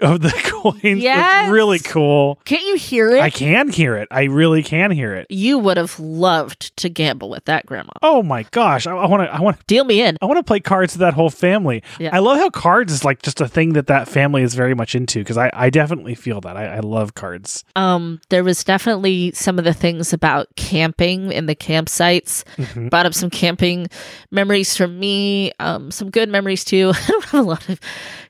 of 0.02 0.20
the 0.20 0.30
coins 0.44 1.02
Yes. 1.02 1.46
was 1.48 1.52
really 1.54 1.78
cool. 1.78 2.38
Can't 2.44 2.64
you 2.64 2.76
hear 2.76 3.10
it? 3.10 3.20
I 3.20 3.30
can 3.30 3.68
hear 3.70 3.96
it. 3.96 4.08
I 4.10 4.24
really 4.24 4.62
can 4.62 4.90
hear 4.90 5.14
it. 5.14 5.26
you 5.30 5.58
would 5.58 5.76
have 5.76 5.98
loved 6.00 6.76
to 6.78 6.88
gamble 6.88 7.28
with 7.30 7.44
that 7.46 7.66
grandma. 7.66 7.92
Oh 8.02 8.22
my 8.22 8.42
gosh! 8.50 8.86
I 8.86 8.92
want 8.94 9.22
to. 9.22 9.32
I 9.34 9.40
want. 9.40 9.58
To 9.58 9.64
deal 9.66 9.84
me 9.84 10.02
in. 10.02 10.16
I 10.20 10.26
want 10.26 10.38
to 10.38 10.42
play 10.44 10.60
cards 10.60 10.94
with 10.94 11.00
that 11.00 11.14
whole 11.14 11.30
family. 11.30 11.82
Yeah. 11.98 12.10
I 12.14 12.18
love 12.18 12.38
how 12.38 12.50
cards 12.50 12.92
is 12.92 13.04
like 13.04 13.22
just 13.22 13.40
a 13.40 13.48
thing 13.48 13.72
that 13.74 13.86
that 13.88 14.08
family 14.08 14.42
is 14.42 14.54
very 14.54 14.74
much 14.74 14.94
into 14.94 15.20
because 15.20 15.36
I, 15.38 15.50
I 15.54 15.70
definitely 15.70 16.14
feel 16.14 16.40
that. 16.42 16.56
I, 16.56 16.76
I 16.76 16.80
love 16.80 17.14
cards. 17.14 17.64
Um, 17.74 18.20
there 18.28 18.44
was 18.44 18.62
definitely 18.64 19.32
some 19.32 19.58
of 19.58 19.64
the 19.64 19.72
things 19.74 20.12
about 20.12 20.48
camping 20.56 21.32
in 21.32 21.46
the 21.46 21.54
campsites. 21.56 22.44
Mhm. 22.56 22.90
Brought 22.90 23.06
up 23.06 23.14
some 23.14 23.30
camping 23.30 23.88
memories 24.30 24.76
for 24.76 24.86
me. 24.88 25.52
Um, 25.58 25.90
some 25.90 26.10
good 26.10 26.28
memories 26.28 26.64
too. 26.64 26.92
I 26.94 27.06
don't 27.08 27.24
have 27.24 27.40
a 27.40 27.48
lot 27.48 27.68
of 27.68 27.80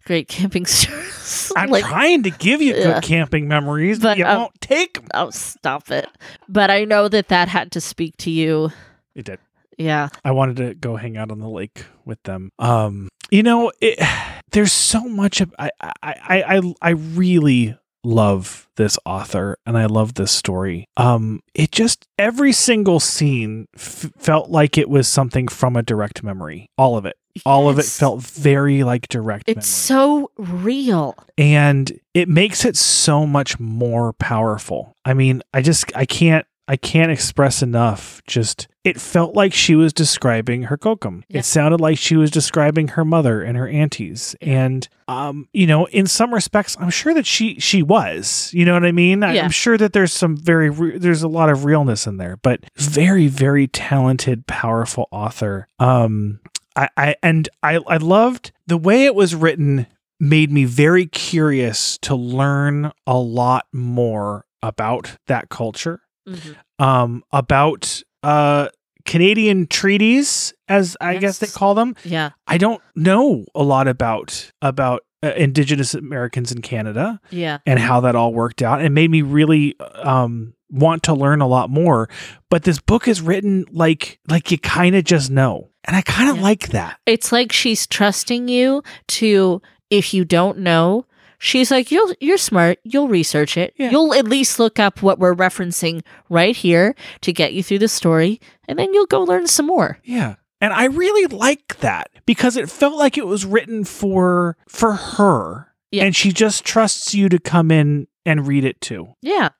great 0.07 0.29
camping 0.29 0.65
stories. 0.67 1.53
I'm 1.57 1.69
like, 1.69 1.85
trying 1.85 2.23
to 2.23 2.31
give 2.31 2.63
you 2.63 2.75
Yeah. 2.75 2.95
good 2.95 3.03
camping 3.03 3.49
memories, 3.49 3.99
but 3.99 4.17
you 4.17 4.25
um, 4.25 4.39
won't 4.39 4.61
take 4.61 4.99
'em. 4.99 5.05
oh, 5.15 5.31
stop 5.31 5.91
it. 5.91 6.09
But 6.49 6.71
I 6.71 6.85
know 6.85 7.09
that 7.09 7.29
that 7.29 7.49
had 7.49 7.73
to 7.73 7.81
speak 7.81 8.17
to 8.19 8.31
you. 8.31 8.71
It 9.15 9.27
did. 9.27 9.39
Yeah. 9.77 10.09
I 10.25 10.31
wanted 10.31 10.57
to 10.57 10.75
go 10.75 10.97
hang 10.97 11.17
out 11.19 11.31
on 11.31 11.39
the 11.41 11.49
lake 11.49 11.85
with 12.07 12.23
them. 12.23 12.51
Um, 12.59 13.09
you 13.31 13.43
know, 13.43 13.73
it, 13.81 13.99
there's 14.53 14.73
so 14.73 15.01
much. 15.05 15.41
Of, 15.43 15.55
I, 15.59 15.71
I, 15.81 15.93
I, 16.03 16.57
I, 16.57 16.75
I 16.81 16.91
really 16.91 17.77
love 18.05 18.69
this 18.77 18.97
author 19.05 19.59
and 19.67 19.77
I 19.77 19.87
love 19.87 20.15
this 20.15 20.31
story. 20.31 20.87
Um, 20.97 21.41
it 21.55 21.73
just 21.73 22.07
every 22.19 22.53
single 22.53 23.01
scene 23.01 23.67
f- 23.75 24.13
felt 24.17 24.49
like 24.49 24.79
it 24.79 24.89
was 24.89 25.09
something 25.09 25.49
from 25.49 25.75
a 25.77 25.83
direct 25.83 26.23
memory. 26.23 26.71
All 26.79 26.97
of 26.97 27.05
it. 27.05 27.17
All 27.45 27.69
of 27.69 27.79
it 27.79 27.85
felt 27.85 28.23
very 28.23 28.85
like 28.85 29.09
direct 29.09 29.45
It's 29.49 29.57
memory. 29.91 30.01
so 30.01 30.31
real. 30.37 31.15
and 31.37 31.99
it 32.15 32.29
makes 32.29 32.65
it 32.65 32.77
so 32.77 33.27
much 33.27 33.59
more 33.61 34.13
powerful. 34.15 34.97
I 35.05 35.15
mean, 35.15 35.43
I 35.53 35.63
just 35.63 35.91
I 35.97 36.07
can't 36.07 36.47
I 36.69 36.75
can't 36.77 37.13
express 37.13 37.63
enough 37.63 38.21
just 38.27 38.67
it 38.83 39.01
felt 39.01 39.35
like 39.37 39.53
she 39.53 39.77
was 39.77 39.93
describing 39.93 40.65
her 40.65 40.77
kokum. 40.77 41.23
It 41.29 41.45
sounded 41.45 41.81
like 41.81 41.97
she 41.99 42.17
was 42.17 42.31
describing 42.31 42.89
her 42.89 43.05
mother 43.05 43.41
and 43.43 43.57
her 43.57 43.69
aunties. 43.69 44.35
And 44.41 44.89
um 45.07 45.49
you 45.53 45.67
know, 45.69 45.87
in 45.87 46.07
some 46.07 46.35
respects 46.35 46.77
I'm 46.81 46.91
sure 46.91 47.15
that 47.15 47.27
she 47.27 47.61
she 47.61 47.83
was. 47.85 48.51
You 48.53 48.65
know 48.65 48.75
what 48.75 48.85
I 48.85 48.91
mean? 48.93 49.23
Yeah. 49.23 49.45
I'm 49.45 49.51
sure 49.51 49.79
that 49.79 49.93
there's 49.93 50.13
some 50.13 50.37
very 50.37 50.71
re- 50.71 50.99
there's 50.99 51.23
a 51.23 51.29
lot 51.29 51.51
of 51.51 51.65
realness 51.65 52.07
in 52.07 52.17
there, 52.17 52.37
but 52.39 52.65
very 52.77 53.29
very 53.29 53.69
talented 53.69 54.47
powerful 54.49 55.07
author. 55.13 55.69
Um 55.79 56.41
I, 56.77 56.89
I 56.97 57.15
and 57.23 57.49
I 57.63 57.79
I 57.89 57.97
loved 57.97 58.53
the 58.67 58.77
way 58.77 59.05
it 59.07 59.15
was 59.15 59.35
written 59.35 59.87
made 60.21 60.51
me 60.53 60.65
very 60.65 61.07
curious 61.07 61.99
to 62.03 62.15
learn 62.15 62.93
a 63.07 63.19
lot 63.19 63.67
more 63.73 64.45
about 64.63 65.17
that 65.27 65.49
culture 65.49 66.01
Mhm. 66.29 66.57
um 66.79 67.23
about 67.33 68.03
uh 68.23 68.69
Canadian 69.05 69.69
treaties 69.69 70.53
as 70.69 70.97
I 71.01 71.19
guess 71.19 71.39
they 71.39 71.47
call 71.47 71.75
them 71.75 71.95
Yeah. 72.05 72.31
I 72.49 72.59
don't 72.59 72.83
know 72.97 73.45
a 73.55 73.63
lot 73.63 73.87
about 73.87 74.51
about 74.61 75.03
uh, 75.23 75.33
indigenous 75.37 75.95
Americans 75.95 76.51
in 76.51 76.61
Canada 76.63 77.21
Yeah. 77.31 77.59
and 77.67 77.79
how 77.79 78.01
that 78.01 78.17
all 78.17 78.33
worked 78.35 78.63
out 78.63 78.81
and 78.83 78.95
made 78.95 79.11
me 79.11 79.23
really 79.23 79.77
um 79.95 80.55
want 80.69 81.05
to 81.05 81.15
learn 81.15 81.41
a 81.41 81.47
lot 81.47 81.71
more 81.71 82.09
but 82.51 82.65
this 82.65 82.81
book 82.81 83.07
is 83.07 83.21
written 83.21 83.65
like 83.71 84.19
like 84.29 84.51
you 84.51 84.59
kind 84.59 84.97
of 84.97 85.05
just 85.05 85.31
know 85.31 85.71
and 85.87 85.97
I 85.97 86.03
kind 86.03 86.29
of 86.31 86.37
Yeah. 86.37 86.43
like 86.43 86.69
that 86.69 86.99
It's 87.07 87.33
like 87.33 87.53
she's 87.53 87.87
trusting 87.87 88.49
you 88.49 88.83
to 89.09 89.63
if 89.91 90.13
you 90.13 90.25
don't 90.25 90.59
know, 90.59 91.07
she's 91.39 91.71
like 91.71 91.91
you'll 91.91 92.13
you're 92.21 92.39
smart, 92.39 92.79
you'll 92.85 93.09
research 93.09 93.57
it. 93.57 93.75
Yeah. 93.77 93.91
You'll 93.91 94.15
at 94.15 94.27
least 94.27 94.59
look 94.59 94.79
up 94.79 95.03
what 95.03 95.19
we're 95.19 95.35
referencing 95.35 96.03
right 96.29 96.57
here 96.57 96.95
to 97.23 97.33
get 97.33 97.53
you 97.55 97.63
through 97.63 97.79
the 97.81 97.89
story 97.89 98.41
and 98.69 98.79
then 98.79 98.93
you'll 98.93 99.07
go 99.07 99.23
learn 99.23 99.47
some 99.47 99.67
more. 99.67 99.99
Yeah. 100.05 100.35
And 100.61 100.73
I 100.73 100.87
really 100.87 101.27
like 101.27 101.79
that 101.79 102.09
because 102.25 102.57
it 102.57 102.71
felt 102.71 102.97
like 102.97 103.19
it 103.19 103.27
was 103.27 103.45
written 103.45 103.85
for 103.85 104.57
for 104.69 104.95
her. 104.95 105.73
Yeah. 105.93 106.05
And 106.05 106.17
she 106.17 106.33
just 106.33 106.65
trusts 106.65 107.15
you 107.15 107.29
to 107.29 107.39
come 107.39 107.71
in 107.71 108.09
and 108.25 108.47
read 108.49 108.65
it 108.65 108.81
too. 108.81 109.15
Yeah. 109.23 109.51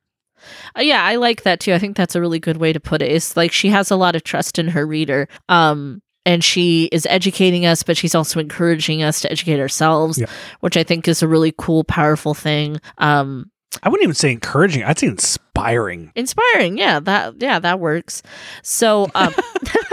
Uh, 0.77 0.81
yeah, 0.83 1.03
I 1.05 1.17
like 1.17 1.43
that 1.45 1.61
too. 1.61 1.73
I 1.73 1.79
think 1.79 1.97
that's 1.97 2.15
a 2.15 2.21
really 2.21 2.39
good 2.39 2.57
way 2.57 2.73
to 2.73 2.81
put 2.81 3.01
it. 3.03 3.11
It's 3.13 3.37
like 3.37 3.53
she 3.53 3.69
has 3.69 3.91
a 3.91 3.97
lot 3.97 4.17
of 4.17 4.23
trust 4.25 4.59
in 4.59 4.69
her 4.69 4.87
reader. 4.87 5.29
Um 5.49 6.03
and 6.27 6.45
she 6.45 6.91
is 6.93 7.07
educating 7.09 7.65
us, 7.65 7.83
but 7.83 7.97
she's 7.97 8.15
also 8.15 8.39
encouraging 8.41 9.03
us 9.03 9.21
to 9.23 9.33
educate 9.33 9.59
ourselves, 9.61 10.19
Yeah. 10.19 10.27
which 10.61 10.77
I 10.77 10.83
think 10.83 11.09
is 11.09 11.23
a 11.23 11.29
really 11.29 11.55
cool, 11.57 11.85
powerful 11.85 12.35
thing. 12.35 12.79
Um, 12.99 13.51
I 13.83 13.89
wouldn't 13.89 14.05
even 14.05 14.15
say 14.15 14.31
encouraging. 14.33 14.85
I'd 14.85 14.99
say 14.99 15.07
inspiring. 15.07 16.13
inspiring 16.15 16.77
yeah 16.77 17.01
that 17.01 17.41
yeah 17.41 17.59
that 17.59 17.81
works 17.81 18.23
so 18.63 19.09
um 19.15 19.33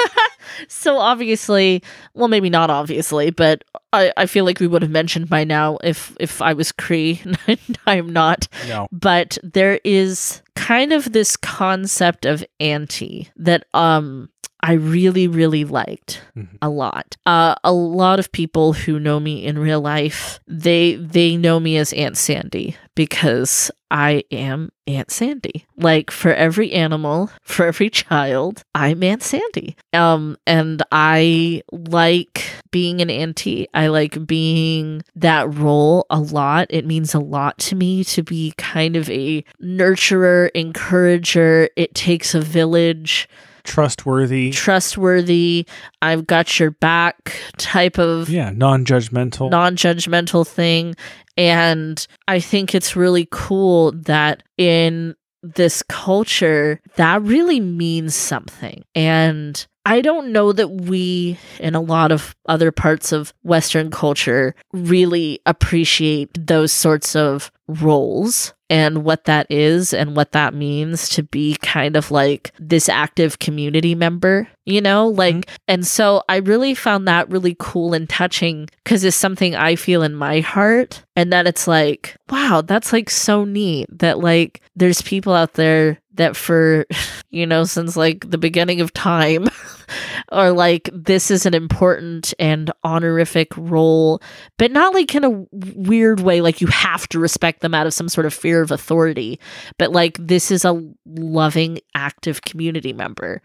so 0.67 0.97
obviously 0.97 1.81
well 2.13 2.27
maybe 2.27 2.49
not 2.49 2.69
obviously 2.69 3.29
but 3.31 3.63
i 3.93 4.11
i 4.17 4.25
feel 4.25 4.43
like 4.45 4.59
we 4.59 4.67
would 4.67 4.81
have 4.81 4.91
mentioned 4.91 5.29
by 5.29 5.43
now 5.45 5.77
if 5.83 6.15
if 6.19 6.41
i 6.41 6.51
was 6.53 6.71
cree 6.73 7.21
i 7.87 7.95
am 7.95 8.11
not 8.11 8.47
No. 8.67 8.87
but 8.91 9.37
there 9.41 9.79
is 9.85 10.41
kind 10.55 10.91
of 10.93 11.11
this 11.13 11.37
concept 11.37 12.25
of 12.25 12.43
auntie 12.59 13.29
that 13.37 13.65
um 13.73 14.29
I 14.65 14.73
really, 14.73 15.27
really 15.27 15.65
liked 15.65 16.21
Mhm. 16.37 16.47
a 16.61 16.69
lot. 16.69 17.17
Uh, 17.25 17.53
a 17.65 17.73
lot 17.73 18.17
of 18.17 18.31
people 18.31 18.71
who 18.73 18.97
know 18.97 19.19
me 19.19 19.43
in 19.45 19.59
real 19.59 19.81
life, 19.81 20.39
they 20.47 20.95
they 20.95 21.35
know 21.35 21.59
me 21.59 21.75
as 21.75 21.91
Aunt 21.91 22.15
Sandy 22.17 22.77
because 22.95 23.69
I 23.91 24.23
am 24.31 24.71
Aunt 24.87 25.11
Sandy. 25.11 25.65
Like 25.77 26.09
for 26.11 26.33
every 26.33 26.71
animal, 26.71 27.29
for 27.41 27.65
every 27.65 27.89
child, 27.89 28.63
I'm 28.73 29.03
Aunt 29.03 29.21
Sandy. 29.21 29.75
Um, 29.91 30.37
and 30.47 30.81
I 30.93 31.61
like 31.73 32.43
being 32.71 33.01
an 33.01 33.09
auntie. 33.09 33.67
I 33.73 33.87
like 33.87 34.25
being 34.25 35.03
that 35.15 35.53
role 35.53 36.05
a 36.09 36.19
lot. 36.21 36.67
It 36.69 36.85
means 36.85 37.13
a 37.13 37.19
lot 37.19 37.57
to 37.59 37.75
me 37.75 38.03
to 38.05 38.23
be 38.23 38.53
kind 38.57 38.95
of 38.95 39.09
a 39.09 39.43
nurturer, 39.61 40.49
encourager. 40.55 41.69
It 41.75 41.93
takes 41.93 42.33
a 42.33 42.39
village 42.41 43.27
Trustworthy. 43.63 44.51
trustworthy, 44.51 45.65
I've 46.01 46.27
got 46.27 46.59
your 46.59 46.71
back 46.71 47.33
type 47.57 47.97
of 47.97 48.29
yeah, 48.29 48.51
non-judgmental. 48.53 49.49
non 49.49 49.75
judgmental 49.75 50.45
thing. 50.45 50.95
And 51.37 52.05
I 52.27 52.39
think 52.39 52.75
it's 52.75 52.95
really 52.95 53.27
cool 53.31 53.93
that 53.93 54.43
in 54.57 55.15
this 55.41 55.83
culture, 55.83 56.79
that 56.95 57.21
really 57.21 57.59
means 57.59 58.15
something. 58.15 58.83
And 58.95 59.65
I 59.85 59.99
don't 60.01 60.31
know 60.31 60.53
that 60.53 60.69
we, 60.69 61.37
in 61.59 61.75
a 61.75 61.81
lot 61.81 62.11
of 62.11 62.35
other 62.47 62.71
parts 62.71 63.11
of 63.11 63.33
Western 63.43 63.91
culture, 63.91 64.55
really 64.71 65.39
appreciate 65.45 66.29
those 66.47 66.71
sorts 66.71 67.15
of 67.15 67.51
roles 67.67 68.53
and 68.73 69.03
what 69.03 69.25
that 69.25 69.45
is 69.51 69.93
and 69.93 70.15
what 70.15 70.31
that 70.31 70.55
means 70.55 71.07
to 71.07 71.21
be 71.21 71.55
kind 71.61 71.95
of 71.95 72.09
like 72.09 72.51
this 72.59 72.89
active 72.89 73.37
community 73.37 73.93
member, 73.93 74.47
you 74.65 74.81
know? 74.81 75.09
Like, 75.09 75.35
mm-hmm. 75.35 75.55
and 75.67 75.85
so 75.85 76.23
I 76.27 76.37
really 76.37 76.73
found 76.73 77.07
that 77.07 77.29
really 77.29 77.55
cool 77.59 77.93
and 77.93 78.09
touching 78.09 78.67
because 78.83 79.03
it's 79.03 79.15
something 79.15 79.53
I 79.53 79.75
feel 79.75 80.01
in 80.01 80.15
my 80.15 80.39
heart. 80.39 81.03
And 81.15 81.31
that 81.31 81.45
it's 81.45 81.67
like, 81.67 82.17
wow, 82.31 82.63
that's 82.65 82.91
like 82.91 83.11
so 83.11 83.45
neat 83.45 83.87
that 83.91 84.17
like 84.17 84.61
there's 84.75 85.03
people 85.03 85.33
out 85.33 85.53
there 85.53 85.99
that 86.13 86.35
for, 86.35 86.85
you 87.29 87.45
know, 87.45 87.63
since 87.63 87.95
like 87.95 88.29
the 88.29 88.37
beginning 88.37 88.81
of 88.81 88.93
time 88.93 89.47
are 90.29 90.51
like, 90.51 90.89
this 90.93 91.31
is 91.31 91.45
an 91.45 91.53
important 91.53 92.33
and 92.39 92.71
honorific 92.83 93.55
role, 93.57 94.21
but 94.57 94.71
not 94.71 94.93
like 94.93 95.13
in 95.15 95.23
a 95.23 95.45
weird 95.51 96.19
way, 96.19 96.41
like 96.41 96.61
you 96.61 96.67
have 96.67 97.07
to 97.09 97.19
respect 97.19 97.61
them 97.61 97.73
out 97.73 97.87
of 97.87 97.93
some 97.93 98.09
sort 98.09 98.25
of 98.25 98.33
fear 98.33 98.61
of 98.61 98.71
authority, 98.71 99.39
but 99.77 99.91
like 99.91 100.17
this 100.19 100.51
is 100.51 100.65
a 100.65 100.81
loving, 101.05 101.79
active 101.95 102.41
community 102.41 102.93
member. 102.93 103.41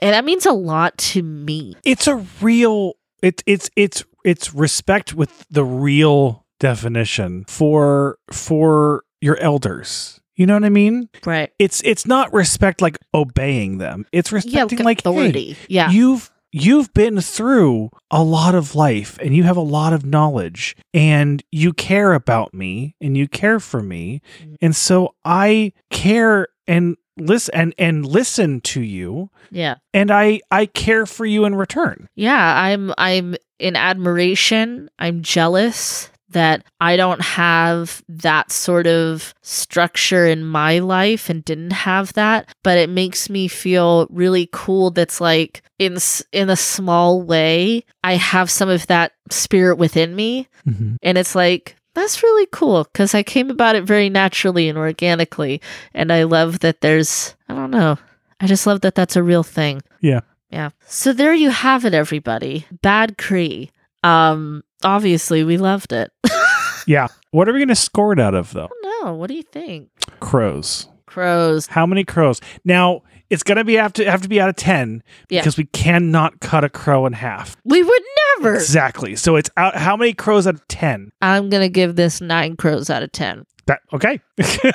And 0.00 0.14
that 0.14 0.24
means 0.24 0.46
a 0.46 0.52
lot 0.52 0.96
to 0.98 1.22
me. 1.22 1.76
it's 1.84 2.06
a 2.06 2.16
real 2.40 2.94
it's 3.22 3.42
it's 3.46 3.70
it's 3.76 4.04
it's 4.24 4.54
respect 4.54 5.14
with 5.14 5.46
the 5.50 5.64
real 5.64 6.44
definition 6.58 7.44
for 7.48 8.18
for 8.30 9.04
your 9.20 9.36
elders 9.38 10.20
you 10.36 10.46
know 10.46 10.54
what 10.54 10.64
i 10.64 10.68
mean 10.68 11.08
Right. 11.26 11.52
it's 11.58 11.82
it's 11.84 12.06
not 12.06 12.32
respect 12.32 12.80
like 12.80 12.98
obeying 13.14 13.78
them 13.78 14.06
it's 14.12 14.30
Yeah, 14.32 14.36
respecting 14.36 14.78
like, 14.84 15.02
hey, 15.02 15.10
authority. 15.10 15.56
yeah. 15.68 15.90
you've 15.90 16.30
you've 16.54 16.92
been 16.94 17.20
through 17.20 17.88
a 18.10 18.22
lot 18.22 18.54
of 18.54 18.74
life 18.74 19.18
and 19.22 19.34
you 19.34 19.42
have 19.44 19.56
a 19.56 19.60
lot 19.62 19.92
of 19.92 20.04
knowledge 20.04 20.76
and 20.92 21.42
you 21.50 21.72
care 21.72 22.12
about 22.12 22.52
me 22.52 22.94
and 23.00 23.16
you 23.16 23.26
care 23.28 23.58
for 23.60 23.82
me 23.82 24.20
Mhm. 24.42 24.56
and 24.60 24.76
so 24.76 25.14
i 25.24 25.72
care 25.90 26.48
and 26.66 26.96
listen 27.18 27.54
and 27.54 27.74
and 27.78 28.06
listen 28.06 28.60
to 28.60 28.80
you 28.80 29.30
yeah. 29.50 29.74
and 29.94 30.10
i 30.10 30.40
i 30.50 30.66
care 30.66 31.04
for 31.06 31.24
you 31.26 31.44
in 31.44 31.54
return 31.54 32.08
Yeah, 32.14 32.56
I'm 32.60 32.92
I'm 32.98 33.34
in 33.58 33.76
admiration. 33.76 34.88
I'm 34.98 35.22
jealous 35.22 36.08
that 36.32 36.64
I 36.80 36.96
don't 36.96 37.22
have 37.22 38.02
that 38.08 38.50
sort 38.50 38.86
of 38.86 39.34
structure 39.42 40.26
in 40.26 40.44
my 40.44 40.78
life 40.80 41.30
and 41.30 41.44
didn't 41.44 41.72
have 41.72 42.12
that, 42.14 42.54
but 42.62 42.78
it 42.78 42.90
makes 42.90 43.30
me 43.30 43.48
feel 43.48 44.06
really 44.10 44.48
cool 44.52 44.90
that's 44.90 45.20
like 45.20 45.62
in 45.78 45.96
in 46.32 46.50
a 46.50 46.56
small 46.56 47.22
way 47.22 47.84
I 48.04 48.14
have 48.14 48.50
some 48.50 48.68
of 48.68 48.86
that 48.86 49.12
spirit 49.30 49.76
within 49.76 50.14
me 50.14 50.48
mm-hmm. 50.66 50.96
and 51.02 51.18
it's 51.18 51.34
like 51.34 51.76
that's 51.94 52.22
really 52.22 52.46
cool 52.52 52.84
cuz 52.86 53.14
I 53.14 53.22
came 53.22 53.50
about 53.50 53.76
it 53.76 53.84
very 53.84 54.08
naturally 54.08 54.68
and 54.68 54.78
organically 54.78 55.60
and 55.92 56.12
I 56.12 56.22
love 56.24 56.60
that 56.60 56.80
there's 56.80 57.34
I 57.48 57.54
don't 57.54 57.70
know. 57.70 57.98
I 58.40 58.46
just 58.46 58.66
love 58.66 58.80
that 58.82 58.94
that's 58.94 59.16
a 59.16 59.22
real 59.22 59.42
thing. 59.42 59.82
Yeah. 60.00 60.20
Yeah. 60.50 60.70
So 60.86 61.12
there 61.12 61.32
you 61.32 61.50
have 61.50 61.84
it, 61.84 61.94
everybody. 61.94 62.66
Bad 62.82 63.16
Cree. 63.16 63.70
Um, 64.02 64.62
obviously 64.84 65.44
we 65.44 65.56
loved 65.58 65.92
it. 65.92 66.10
Yeah. 66.84 67.06
What 67.30 67.48
are 67.48 67.52
we 67.52 67.60
going 67.60 67.68
to 67.68 67.76
score 67.76 68.12
it 68.12 68.18
out 68.18 68.34
of, 68.34 68.52
though? 68.52 68.68
no, 69.02 69.14
what 69.14 69.28
do 69.28 69.34
you 69.34 69.44
think? 69.44 69.88
Crows. 70.18 70.88
Crows. 71.06 71.68
How 71.68 71.86
many 71.86 72.02
crows? 72.02 72.40
Now, 72.64 73.02
it's 73.30 73.44
going 73.44 73.58
to 73.58 73.62
be 73.64 73.74
have 73.74 73.92
to 73.92 74.04
have 74.10 74.20
to 74.22 74.28
be 74.28 74.40
out 74.40 74.48
of 74.48 74.56
10 74.56 75.00
Yeah. 75.28 75.40
because 75.42 75.56
we 75.56 75.66
cannot 75.66 76.40
cut 76.40 76.64
a 76.64 76.68
crow 76.68 77.06
in 77.06 77.12
half. 77.12 77.56
We 77.64 77.84
would 77.84 78.02
never. 78.40 78.56
Exactly. 78.56 79.14
So 79.14 79.36
it's 79.36 79.48
out 79.56 79.76
how 79.76 79.96
many 79.96 80.12
crows 80.12 80.48
out 80.48 80.54
of 80.54 80.66
10? 80.66 81.12
I'm 81.22 81.48
gonna 81.50 81.68
give 81.68 81.94
this 81.94 82.20
nine 82.20 82.56
crows 82.56 82.90
out 82.90 83.04
of 83.04 83.12
ten. 83.12 83.46
That 83.66 83.78
okay. 83.92 84.20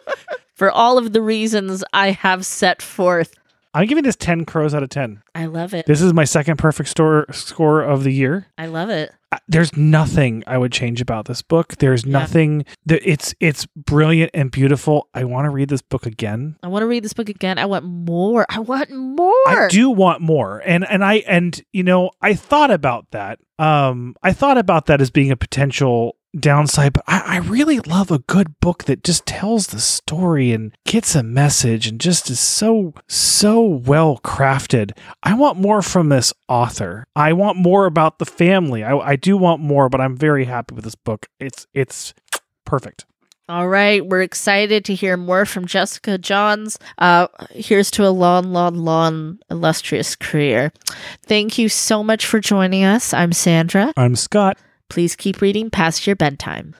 For 0.54 0.70
all 0.70 0.96
of 0.96 1.12
the 1.12 1.20
reasons 1.20 1.84
I 1.92 2.12
have 2.12 2.46
set 2.46 2.80
forth. 2.80 3.34
I'm 3.74 3.86
giving 3.86 4.04
this 4.04 4.16
10 4.16 4.44
crows 4.44 4.74
out 4.74 4.82
of 4.82 4.90
10. 4.90 5.22
I 5.34 5.46
love 5.46 5.72
it. 5.72 5.86
This 5.86 6.02
is 6.02 6.12
my 6.12 6.24
second 6.24 6.58
perfect 6.58 6.88
store 6.90 7.26
score 7.32 7.80
of 7.82 8.04
the 8.04 8.12
year. 8.12 8.46
I 8.58 8.66
love 8.66 8.90
it. 8.90 9.12
There's 9.48 9.74
nothing 9.74 10.44
I 10.46 10.58
would 10.58 10.72
change 10.72 11.00
about 11.00 11.24
this 11.24 11.40
book. 11.40 11.76
There's 11.78 12.04
Yeah. 12.04 12.12
nothing 12.12 12.66
that 12.84 13.00
it's 13.02 13.34
it's 13.40 13.64
brilliant 13.74 14.30
and 14.34 14.50
beautiful. 14.50 15.08
I 15.14 15.24
want 15.24 15.46
to 15.46 15.50
read 15.50 15.70
this 15.70 15.80
book 15.80 16.04
again. 16.04 16.56
I 16.62 16.68
want 16.68 16.82
to 16.82 16.86
read 16.86 17.02
this 17.02 17.14
book 17.14 17.30
again. 17.30 17.58
I 17.58 17.64
want 17.64 17.86
more. 17.86 18.44
I 18.50 18.58
want 18.58 18.90
more. 18.90 19.32
I 19.48 19.68
do 19.70 19.88
want 19.88 20.20
more. 20.20 20.60
And 20.66 20.86
and 20.86 21.02
I 21.02 21.22
and 21.26 21.58
you 21.72 21.82
know, 21.82 22.10
I 22.20 22.34
thought 22.34 22.70
about 22.70 23.06
that. 23.12 23.38
Um 23.58 24.16
I 24.22 24.34
thought 24.34 24.58
about 24.58 24.84
that 24.86 25.00
as 25.00 25.10
being 25.10 25.30
a 25.30 25.36
potential 25.36 26.16
downside, 26.38 26.92
but 26.92 27.04
I, 27.06 27.22
I 27.26 27.36
really 27.38 27.80
love 27.80 28.10
a 28.10 28.20
good 28.20 28.58
book 28.60 28.84
that 28.84 29.04
just 29.04 29.26
tells 29.26 29.68
the 29.68 29.80
story 29.80 30.52
and 30.52 30.76
gets 30.84 31.14
a 31.14 31.22
message 31.22 31.86
and 31.86 32.00
just 32.00 32.30
is 32.30 32.40
so 32.40 32.94
so 33.08 33.60
well 33.62 34.18
crafted. 34.24 34.92
I 35.22 35.34
want 35.34 35.58
more 35.58 35.82
from 35.82 36.08
this 36.08 36.32
author. 36.48 37.06
I 37.14 37.32
want 37.32 37.58
more 37.58 37.86
about 37.86 38.18
the 38.18 38.26
family. 38.26 38.82
I, 38.82 38.96
I 38.96 39.16
do 39.16 39.36
want 39.36 39.60
more, 39.60 39.88
but 39.88 40.00
I'm 40.00 40.16
very 40.16 40.44
happy 40.44 40.74
with 40.74 40.84
this 40.84 40.94
book. 40.94 41.26
It's 41.38 41.66
it's 41.74 42.14
perfect. 42.64 43.04
All 43.48 43.68
right, 43.68 44.06
we're 44.06 44.22
excited 44.22 44.84
to 44.86 44.94
hear 44.94 45.16
more 45.16 45.44
from 45.44 45.66
Jessica 45.66 46.16
Johns. 46.16 46.78
Uh, 46.96 47.26
here's 47.50 47.90
to 47.90 48.06
a 48.06 48.08
long, 48.08 48.52
long, 48.52 48.76
long, 48.76 49.40
illustrious 49.50 50.14
career. 50.14 50.72
Thank 51.26 51.58
you 51.58 51.68
so 51.68 52.02
much 52.04 52.24
for 52.24 52.40
joining 52.40 52.84
us. 52.84 53.12
I'm 53.12 53.32
Sandra. 53.32 53.92
I'm 53.96 54.14
Scott. 54.16 54.56
Please 54.92 55.16
keep 55.16 55.40
reading 55.40 55.70
past 55.70 56.06
your 56.06 56.16
bedtime. 56.16 56.76